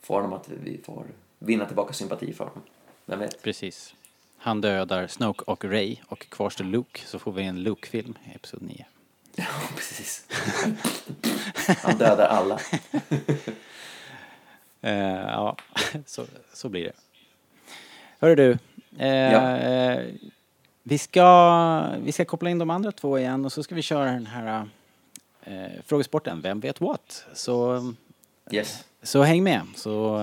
[0.00, 1.04] får honom att vi får
[1.38, 2.62] vinna tillbaka sympati för honom.
[3.06, 3.42] Vem vet?
[3.42, 3.94] Precis.
[4.36, 8.34] Han dödar Snoke och Ray och kvar står Luke så får vi en Luke-film i
[8.36, 8.86] Episod 9.
[9.40, 10.24] Ja, precis.
[11.82, 12.58] Han dödar alla.
[14.82, 15.56] Eh, ja,
[16.06, 16.92] så, så blir det.
[18.20, 18.58] Hörru du.
[18.98, 19.98] Eh, Ja.
[20.82, 24.04] vi, ska, vi ska koppla in de andra två igen och så ska vi köra
[24.04, 24.68] den här
[25.44, 25.54] eh,
[25.86, 27.24] frågesporten Vem vet what?
[27.34, 27.82] Så,
[28.50, 28.84] Yes.
[29.02, 30.20] så häng med så,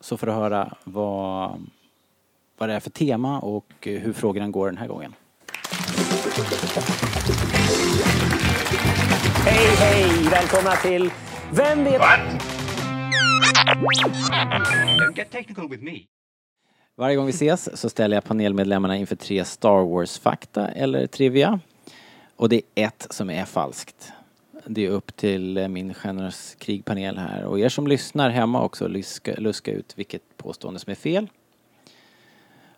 [0.00, 1.66] så får du höra vad,
[2.58, 5.14] vad det är för tema och hur frågorna går den här gången.
[9.44, 10.28] Hej, hej!
[10.30, 11.10] Välkomna till
[11.52, 12.00] Vem vet...
[14.98, 16.00] Don't get technical with me.
[16.96, 21.60] Varje gång vi ses så ställer jag panelmedlemmarna inför tre Star Wars-fakta eller trivia.
[22.36, 24.12] Och det är ett som är falskt.
[24.66, 28.88] Det är upp till eh, min generös krigpanel här och er som lyssnar hemma också
[28.88, 31.28] luska, luska ut vilket påstående som är fel.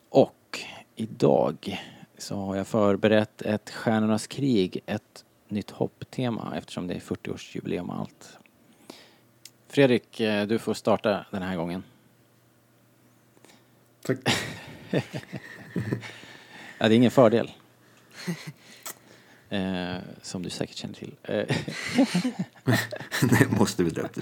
[0.09, 0.61] Och
[0.97, 1.79] idag
[2.19, 8.01] så har jag förberett ett Stjärnornas krig, ett nytt hopptema eftersom det är 40-årsjubileum och
[8.01, 8.39] allt.
[9.69, 11.83] Fredrik, eh, du får starta den här gången.
[14.03, 14.19] Tack.
[16.81, 17.51] Ja, det är ingen fördel.
[19.49, 21.14] Eh, som du säkert känner till.
[21.23, 21.57] Eh,
[23.31, 24.19] Det måste vi dra upp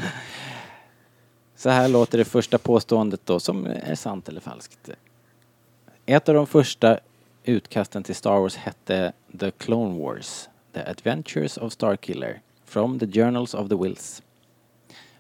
[1.57, 4.91] så här låter det första påståendet då, som är sant eller falskt.
[6.07, 6.99] Ett av de första
[7.49, 13.55] utkasten till Star Wars hette The Clone Wars, The Adventures of Starkiller, from the Journals
[13.55, 14.23] of the Wills.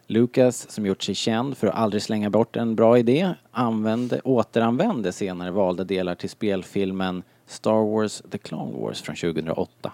[0.06, 5.12] Lucas, som gjort sig känd för att aldrig slänga bort en bra idé, använde, återanvände
[5.12, 9.92] senare valda delar till spelfilmen Star Wars The Clone Wars från 2008.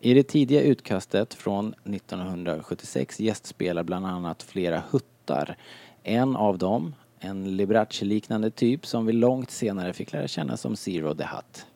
[0.00, 5.56] I det tidiga utkastet från 1976 gästspelar bland annat flera huttar.
[6.02, 11.14] En av dem en Liberace-liknande typ som vi långt senare fick lära känna som Zero
[11.14, 11.66] the Hutt.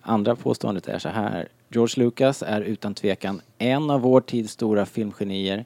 [0.00, 1.48] Andra påståendet är så här.
[1.68, 5.64] George Lucas är utan tvekan en av vår tids stora filmgenier.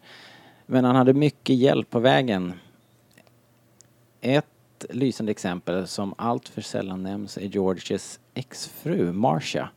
[0.66, 2.52] Men han hade mycket hjälp på vägen.
[4.20, 9.70] Ett lysande exempel som allt för sällan nämns är Georges exfru Marcia.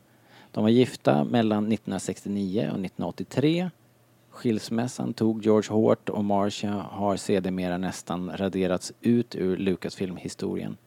[0.52, 3.70] De var gifta mellan 1969 och 1983.
[4.34, 10.78] Skilsmässan tog George hårt och Marcia har sedermera nästan raderats ut ur Lucasfilm-historien.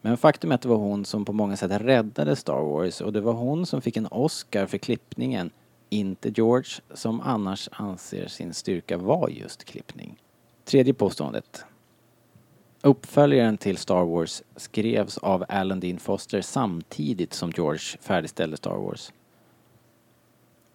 [0.00, 3.12] Men faktum är att det var hon som på många sätt räddade Star Wars och
[3.12, 5.50] det var hon som fick en Oscar för klippningen,
[5.88, 10.22] inte George som annars anser sin styrka vara just klippning.
[10.64, 11.64] Tredje påståendet.
[12.82, 19.12] Uppföljaren till Star Wars skrevs av Alan Dean Foster samtidigt som George färdigställde Star Wars.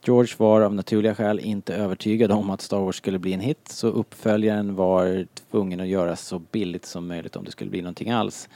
[0.07, 3.67] George var av naturliga skäl inte övertygad om att Star Wars skulle bli en hit
[3.67, 8.11] så uppföljaren var tvungen att göras så billigt som möjligt om det skulle bli någonting
[8.11, 8.49] alls.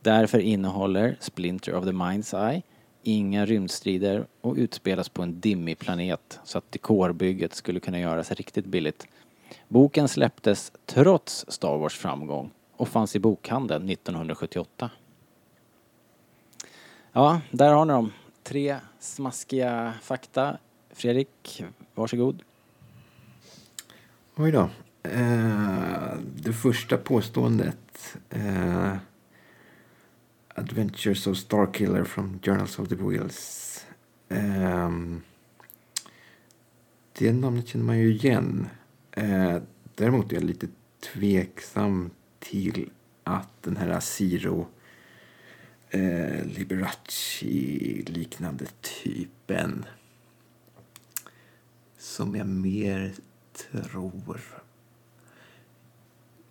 [0.00, 2.62] Därför innehåller Splinter of the Mind's Eye
[3.02, 8.66] inga rymdstrider och utspelas på en dimmig planet så att dekorbygget skulle kunna göras riktigt
[8.66, 9.06] billigt.
[9.68, 14.90] Boken släpptes trots Star Wars framgång och fanns i bokhandeln 1978.
[17.12, 18.12] Ja, där har ni dem.
[18.42, 20.58] Tre smaskiga fakta.
[20.92, 21.64] Fredrik,
[21.94, 22.42] varsågod.
[24.36, 24.70] Oj då.
[25.02, 28.16] Eh, det första påståendet.
[28.30, 28.96] Eh,
[30.54, 33.86] Adventures of Starkiller from Journals of the Wheels.
[34.28, 34.90] Eh,
[37.18, 38.68] det namnet känner man ju igen.
[39.10, 39.56] Eh,
[39.94, 40.68] däremot är jag lite
[41.12, 42.90] tveksam till
[43.24, 44.66] att den här Asiro
[45.90, 48.66] eh, Liberace-liknande
[49.02, 49.84] typen
[52.02, 53.14] som jag mer
[53.52, 54.40] tror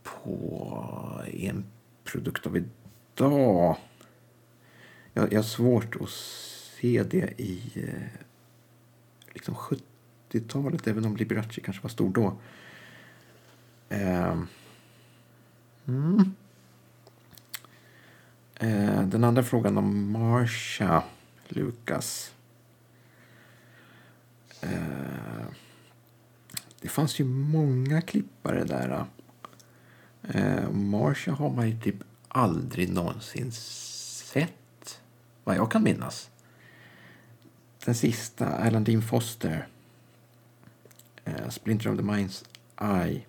[0.04, 1.66] på är en
[2.04, 3.78] produkt av idag.
[5.14, 8.20] Jag, jag har svårt att se det i eh,
[9.34, 12.38] liksom 70-talet, även om Liberace kanske var stor då.
[13.89, 14.41] Eh,
[15.88, 16.36] mm.
[18.56, 21.04] eh, den andra frågan om Marsha
[21.47, 22.34] Lucas.
[24.62, 25.45] Eh,
[26.82, 29.05] det fanns ju många klippare där.
[30.24, 35.01] Eh, eh Marsha har man ju typ aldrig någonsin sett,
[35.43, 36.30] vad jag kan minnas.
[37.86, 39.68] Den sista, Alan Dean Foster,
[41.26, 42.45] eh, Splinter of the Mind's
[42.82, 43.22] Eye.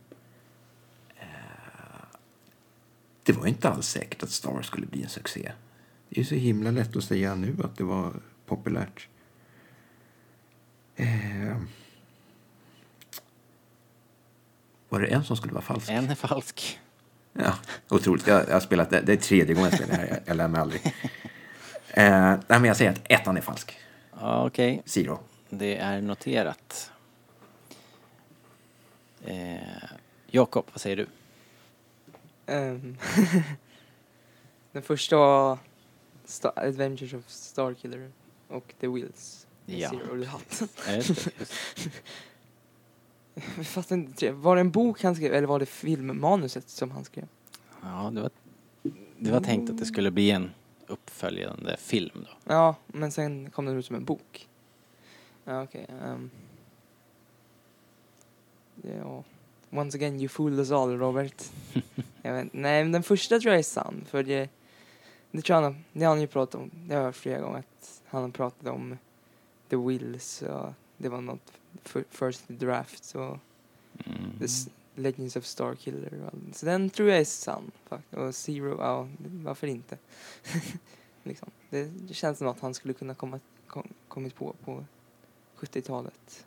[1.17, 2.07] Eh,
[3.23, 5.53] det var inte alls säkert att Star skulle bli en succé.
[6.09, 8.13] Det är ju så himla lätt att säga nu att det var
[8.47, 9.09] populärt.
[10.97, 11.57] Eh,
[14.89, 15.91] var det en som skulle vara falsk?
[15.91, 16.81] En är falsk.
[17.33, 17.55] Ja,
[17.89, 18.27] otroligt.
[18.27, 20.09] Jag, jag har spelat, det, det är tredje gången jag spelar det här.
[20.09, 20.81] Jag, jag lär mig aldrig.
[21.95, 23.79] Eh, nej, men jag säger att ettan är falsk.
[24.21, 25.19] Ja, Okej, Zero.
[25.49, 26.91] det är noterat.
[29.25, 29.57] Eh,
[30.27, 31.07] Jakob, vad säger du?
[32.47, 32.97] Ehm,
[34.73, 35.59] den första var
[36.25, 38.11] Star Adventures of Starkiller
[38.49, 39.42] och The Wheels.
[39.67, 39.91] Ja.
[39.91, 40.63] Zero the Hutt.
[40.87, 41.91] Ja, just det, just
[43.57, 44.33] Jag fattar inte.
[44.33, 47.29] Var det en bok han skrev eller var det filmmanuset som han skrev?
[47.83, 48.31] Ja, det var,
[49.19, 50.51] det var tänkt att det skulle bli en
[50.87, 52.53] uppföljande film då.
[52.53, 54.49] Ja, men sen kom den ut som en bok.
[55.45, 55.87] Ja, okej.
[56.05, 56.31] ehm.
[58.83, 59.25] ja.
[59.71, 61.43] Once again, you fooled us all, Robert.
[62.23, 64.05] jag vet, nej, men den första tror jag är sann.
[64.11, 64.51] För det,
[65.31, 66.71] det tror jag han, har- det har han ju pratat om.
[66.75, 67.59] Det har jag hört flera gånger.
[67.59, 68.99] Att han har pratat om
[69.73, 71.53] The Wills och det var något
[72.11, 73.39] first draft och
[74.07, 74.39] Mm.
[74.39, 74.47] The
[74.95, 76.31] Legends of Starkiller.
[76.53, 77.71] Så den tror jag är sann.
[78.11, 79.99] Och Zero, ja, varför inte?
[81.23, 81.51] liksom.
[81.71, 84.85] det, känns som att han skulle kunna komma, kom, kommit på på
[85.57, 86.47] 70-talet.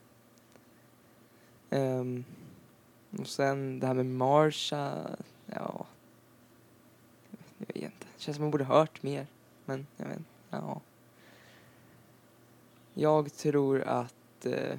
[1.69, 2.23] Ehm,
[3.19, 5.10] och sen det här med Marsha,
[5.45, 5.85] ja.
[7.57, 8.07] Jag vet inte.
[8.15, 9.27] Det känns som man borde hört mer.
[9.65, 10.19] Men jag vet.
[10.49, 10.81] Ja.
[12.97, 14.77] Jag tror att eh,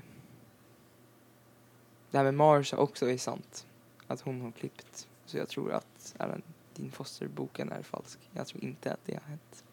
[2.11, 3.67] det här med Marsha också är sant.
[4.07, 5.09] Att hon har klippt.
[5.27, 6.43] Så jag tror att även
[6.75, 8.19] din Foster-boken är falsk.
[8.33, 9.65] Jag tror inte att det har hänt.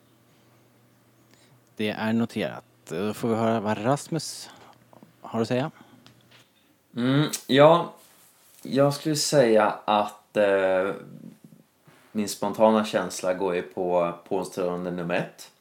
[1.75, 2.65] Det är noterat.
[2.87, 4.49] Då får vi höra vad Rasmus
[5.21, 5.71] har att säga.
[6.95, 7.93] Mm, ja,
[8.61, 10.91] jag skulle säga att eh,
[12.11, 15.51] min spontana känsla går ju på påstående nummer ett.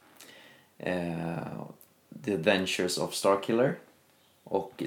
[0.78, 1.62] Eh,
[2.24, 3.78] The Adventures of Starkiller.
[4.44, 4.82] Och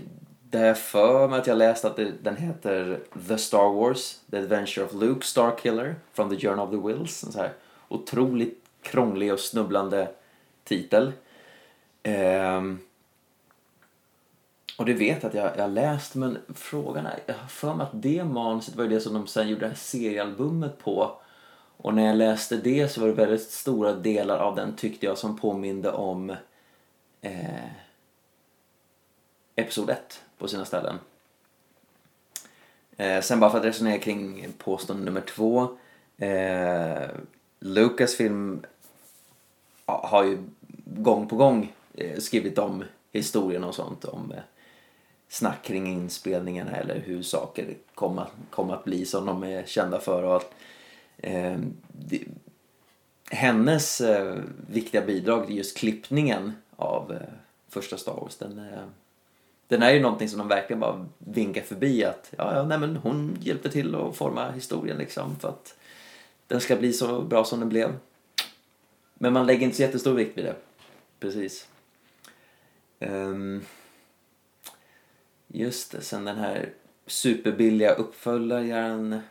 [0.49, 4.19] det har jag för mig att jag läst att det, den heter The Star Wars,
[4.31, 7.23] The Adventure of Luke Starkiller from the Journey of the Wills.
[7.23, 7.53] En så här
[7.87, 10.07] otroligt krånglig och snubblande
[10.63, 11.11] titel.
[12.03, 12.79] Um,
[14.77, 17.83] och det vet jag att jag, jag läst, men frågan är, jag har för mig
[17.83, 21.11] att det manuset var ju det som de sen gjorde det här seriealbumet på.
[21.77, 25.17] Och när jag läste det så var det väldigt stora delar av den tyckte jag
[25.17, 26.35] som påminde om
[27.25, 27.69] eh,
[29.55, 30.99] Episod 1 på sina ställen.
[32.97, 35.77] Eh, sen bara för att resonera kring påstående nummer två.
[36.17, 37.09] Eh,
[37.59, 38.65] Lucasfilm
[39.85, 40.37] har ju
[40.85, 44.05] gång på gång eh, skrivit om historien och sånt.
[44.05, 44.43] Om eh,
[45.29, 50.23] snack kring inspelningarna eller hur saker kommer kom att bli som de är kända för.
[50.23, 50.53] Och att,
[51.17, 51.57] eh,
[51.87, 52.23] det,
[53.31, 54.35] hennes eh,
[54.69, 57.19] viktiga bidrag till just klippningen av eh,
[57.69, 58.85] första Star Wars, den, eh,
[59.67, 62.95] den är ju någonting som de verkligen bara vinkar förbi att ja, ja, nej men
[62.95, 65.75] hon hjälpte till att forma historien liksom för att
[66.47, 67.93] den ska bli så bra som den blev.
[69.13, 70.55] Men man lägger inte så jättestor vikt vid det.
[71.19, 71.67] Precis.
[72.99, 73.65] Um,
[75.47, 76.69] just det, sen den här
[77.07, 79.21] superbilliga uppföljaren.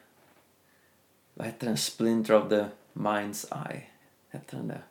[1.35, 1.77] Vad heter den?
[1.77, 3.83] Splinter of the Mind's Eye.
[4.31, 4.83] Heter den det?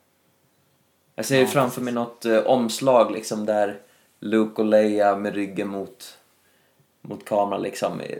[1.15, 3.81] Jag ser ju framför mig något eh, omslag liksom där
[4.19, 6.17] Luke och Leia med ryggen mot,
[7.01, 8.19] mot kameran liksom eh,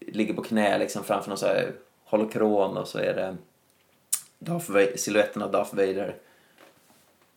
[0.00, 1.72] ligger på knä liksom framför någon så här
[2.04, 3.36] holokron och så är det
[4.38, 6.16] Darth Vader, siluetten av Darth Vader.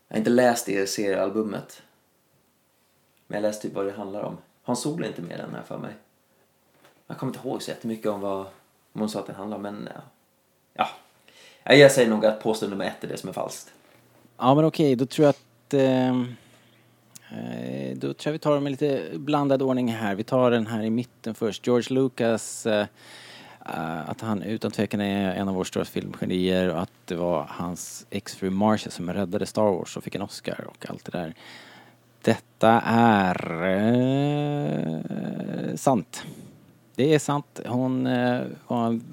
[0.08, 1.82] Jag har inte läst det seriealbumet.
[3.28, 4.38] Men jag läste typ vad det handlar om.
[4.64, 5.94] Hans Sol är inte med den här för mig.
[7.08, 8.46] Jag kommer inte ihåg så jättemycket om vad
[8.98, 9.90] om hon sa att det handlar om, men
[10.74, 10.88] ja.
[11.64, 11.74] ja.
[11.76, 13.74] Jag säger nog att påstående nummer ett är det som är falskt.
[14.40, 15.74] Ja men okej, då tror jag att...
[15.74, 16.36] Ehm,
[17.30, 20.16] eh, då tror jag vi tar dem i lite blandad ordning här.
[20.16, 21.68] Vi tar den här i mitten först.
[21.68, 22.88] George Lucas, eh,
[23.66, 27.46] eh, att han utan tvekan är en av våra stora filmgenier och att det var
[27.50, 31.34] hans exfru Marcia som räddade Star Wars och fick en Oscar och allt det där.
[32.22, 35.00] Detta är eh,
[35.76, 36.24] sant.
[36.96, 37.60] Det är sant.
[37.66, 39.04] Hon eh, var en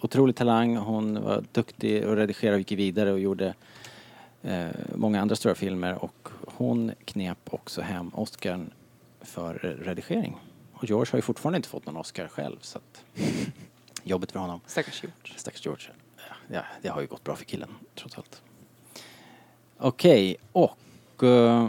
[0.00, 0.76] otrolig talang.
[0.76, 3.52] Hon var duktig och redigerade och gick vidare och gjorde eh,
[4.94, 8.70] många andra stora filmer och hon knep också hem Oscarn
[9.20, 10.36] för redigering.
[10.72, 13.04] Och George har ju fortfarande inte fått någon Oscar själv så att
[14.02, 14.60] jobbet för honom.
[14.66, 15.38] Stackars George.
[15.38, 15.86] Stackars George.
[16.48, 18.42] Ja, det har ju gått bra för killen trots allt.
[19.78, 21.68] Okej, och eh,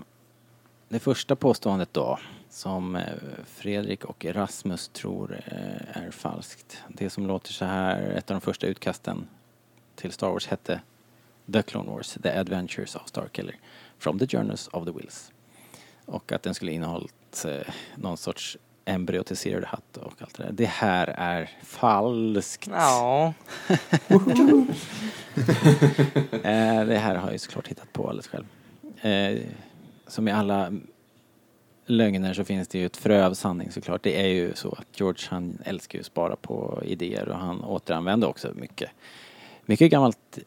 [0.89, 2.19] det första påståendet då
[2.49, 3.03] som eh,
[3.45, 6.84] Fredrik och Rasmus tror eh, är falskt.
[6.88, 9.27] Det som låter så här, ett av de första utkasten
[9.95, 10.81] till Star Wars hette
[11.53, 13.56] The Clone Wars, The Adventures of Starkiller
[13.99, 15.32] from the Journals of the Wills.
[16.06, 20.38] Och att den skulle innehållit eh, någon sorts embryo till Zero the Hutt och allt
[20.38, 20.52] det där.
[20.52, 22.69] Det här är falskt.
[22.72, 23.34] Ja.
[26.44, 28.45] Eh, det här har jag ju såklart hittat på alldeles själv.
[29.02, 29.41] Eh,
[30.07, 30.73] som i alla
[31.86, 34.03] lögner så finns det ju ett frö av sanning såklart.
[34.03, 37.64] Det är ju så att George han älskar ju att spara på idéer och han
[37.64, 38.90] återanvänder också mycket.
[39.65, 40.40] Mycket gammalt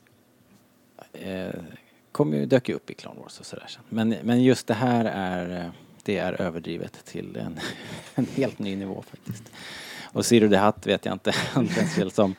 [1.14, 1.54] eh,
[2.14, 3.82] kom ju, dök ju upp i Clone Wars och sådär sen.
[3.88, 5.70] Men, men just det här är, eh,
[6.02, 7.60] det är överdrivet till en,
[8.14, 9.52] en helt ny nivå faktiskt.
[10.02, 12.34] Och Zero the Hutt vet jag inte, han känns väl som,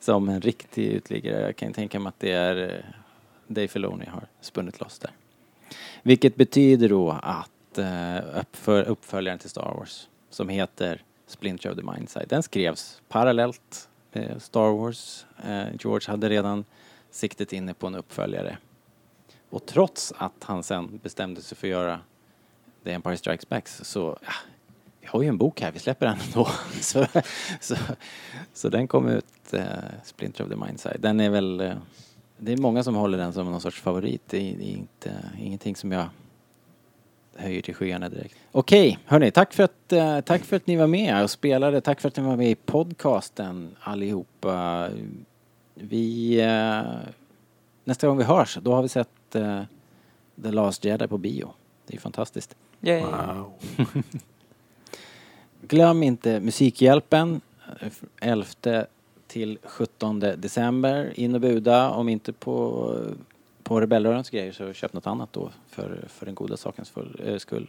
[0.00, 1.40] som en riktig utliggare.
[1.40, 2.84] Jag kan ju tänka mig att det är eh,
[3.46, 5.10] Dave Filoni har spunnit loss där.
[6.02, 11.82] Vilket betyder då att eh, uppför, uppföljaren till Star Wars som heter Splinter of the
[11.82, 13.88] Mindside, den skrevs parallellt
[14.38, 15.26] Star Wars.
[15.78, 16.64] George hade redan
[17.10, 18.58] siktet inne på en uppföljare.
[19.50, 22.00] Och trots att han sen bestämde sig för att göra
[22.84, 24.32] The Empire Strikes Back så, ja,
[25.00, 26.48] vi har ju en bok här, vi släpper den ändå.
[26.80, 27.06] så,
[27.60, 27.76] så,
[28.52, 29.64] så den kom ut, eh,
[30.04, 31.00] Splinter of the Mindside.
[31.00, 31.74] Den är väl, eh,
[32.38, 34.22] det är många som håller den som någon sorts favorit.
[34.26, 36.06] Det är, det är inte, ingenting som jag
[37.36, 38.36] höjer till skyarna direkt.
[38.52, 41.80] Okej, hörni, tack för, att, eh, tack för att ni var med och spelade.
[41.80, 44.88] Tack för att ni var med i podcasten allihopa.
[45.82, 46.82] Vi, eh,
[47.84, 49.62] nästa gång vi hörs, då har vi sett eh,
[50.42, 51.52] The Last Jedi på bio.
[51.86, 52.56] Det är fantastiskt.
[52.80, 53.00] Yay.
[53.02, 53.52] Wow.
[55.60, 57.40] Glöm inte Musikhjälpen
[57.80, 57.88] eh,
[58.20, 58.46] 11
[59.26, 61.12] till 17 december.
[61.14, 61.90] In och buda.
[61.90, 62.94] Om inte på,
[63.62, 67.36] på Rebellrörelsens grejer så köp något annat då för, för den goda sakens full, äh,
[67.36, 67.68] skull.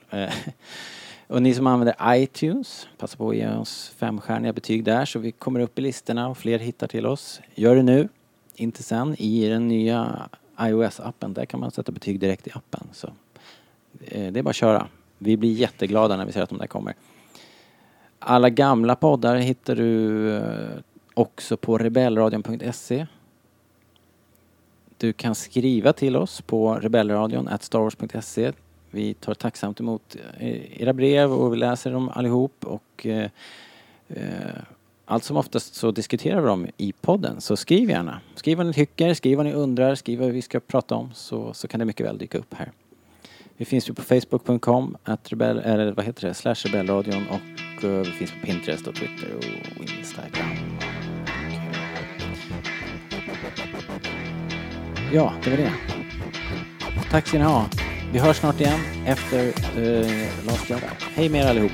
[1.32, 5.32] Och ni som använder iTunes, passa på att ge oss femstjärniga betyg där så vi
[5.32, 7.42] kommer upp i listorna och fler hittar till oss.
[7.56, 8.10] Gör det nu,
[8.56, 9.16] inte sen.
[9.18, 10.30] I den nya
[10.60, 12.88] iOS-appen, där kan man sätta betyg direkt i appen.
[12.92, 13.08] Så
[14.02, 14.88] eh, det är bara att köra.
[15.18, 16.96] Vi blir jätteglada när vi ser att de där kommer.
[18.20, 20.70] Alla gamla poddar hittar du eh,
[21.14, 23.08] också på rebellradion.se.
[24.98, 28.52] Du kan skriva till oss på rebellradion starwars.se.
[28.92, 33.30] Vi tar tacksamt emot eh, era brev och vi läser dem allihop och eh,
[34.08, 34.62] eh,
[35.06, 38.20] allt som oftast så diskuterar vi dem i podden, så skriv gärna.
[38.36, 41.54] Skriv vad ni tycker, skriv vad ni undrar, skriv vad vi ska prata om så,
[41.54, 42.72] så kan det mycket väl dyka upp här.
[43.58, 48.00] Vi finns ju på facebook.com, att rebell, eller vad heter det, slash rebellradion och eh,
[48.00, 50.50] vi finns på Pinterest och Twitter och Instagram.
[55.14, 55.74] Ja, det var det.
[57.12, 57.66] Tack ska ni ha.
[58.14, 60.72] Vi hörs snart igen efter eh, Lars
[61.16, 61.72] Hej med er allihop.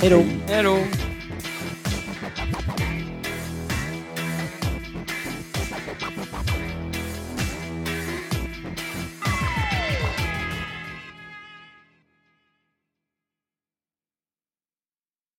[0.00, 0.22] Hej då.
[0.48, 0.78] Hej då.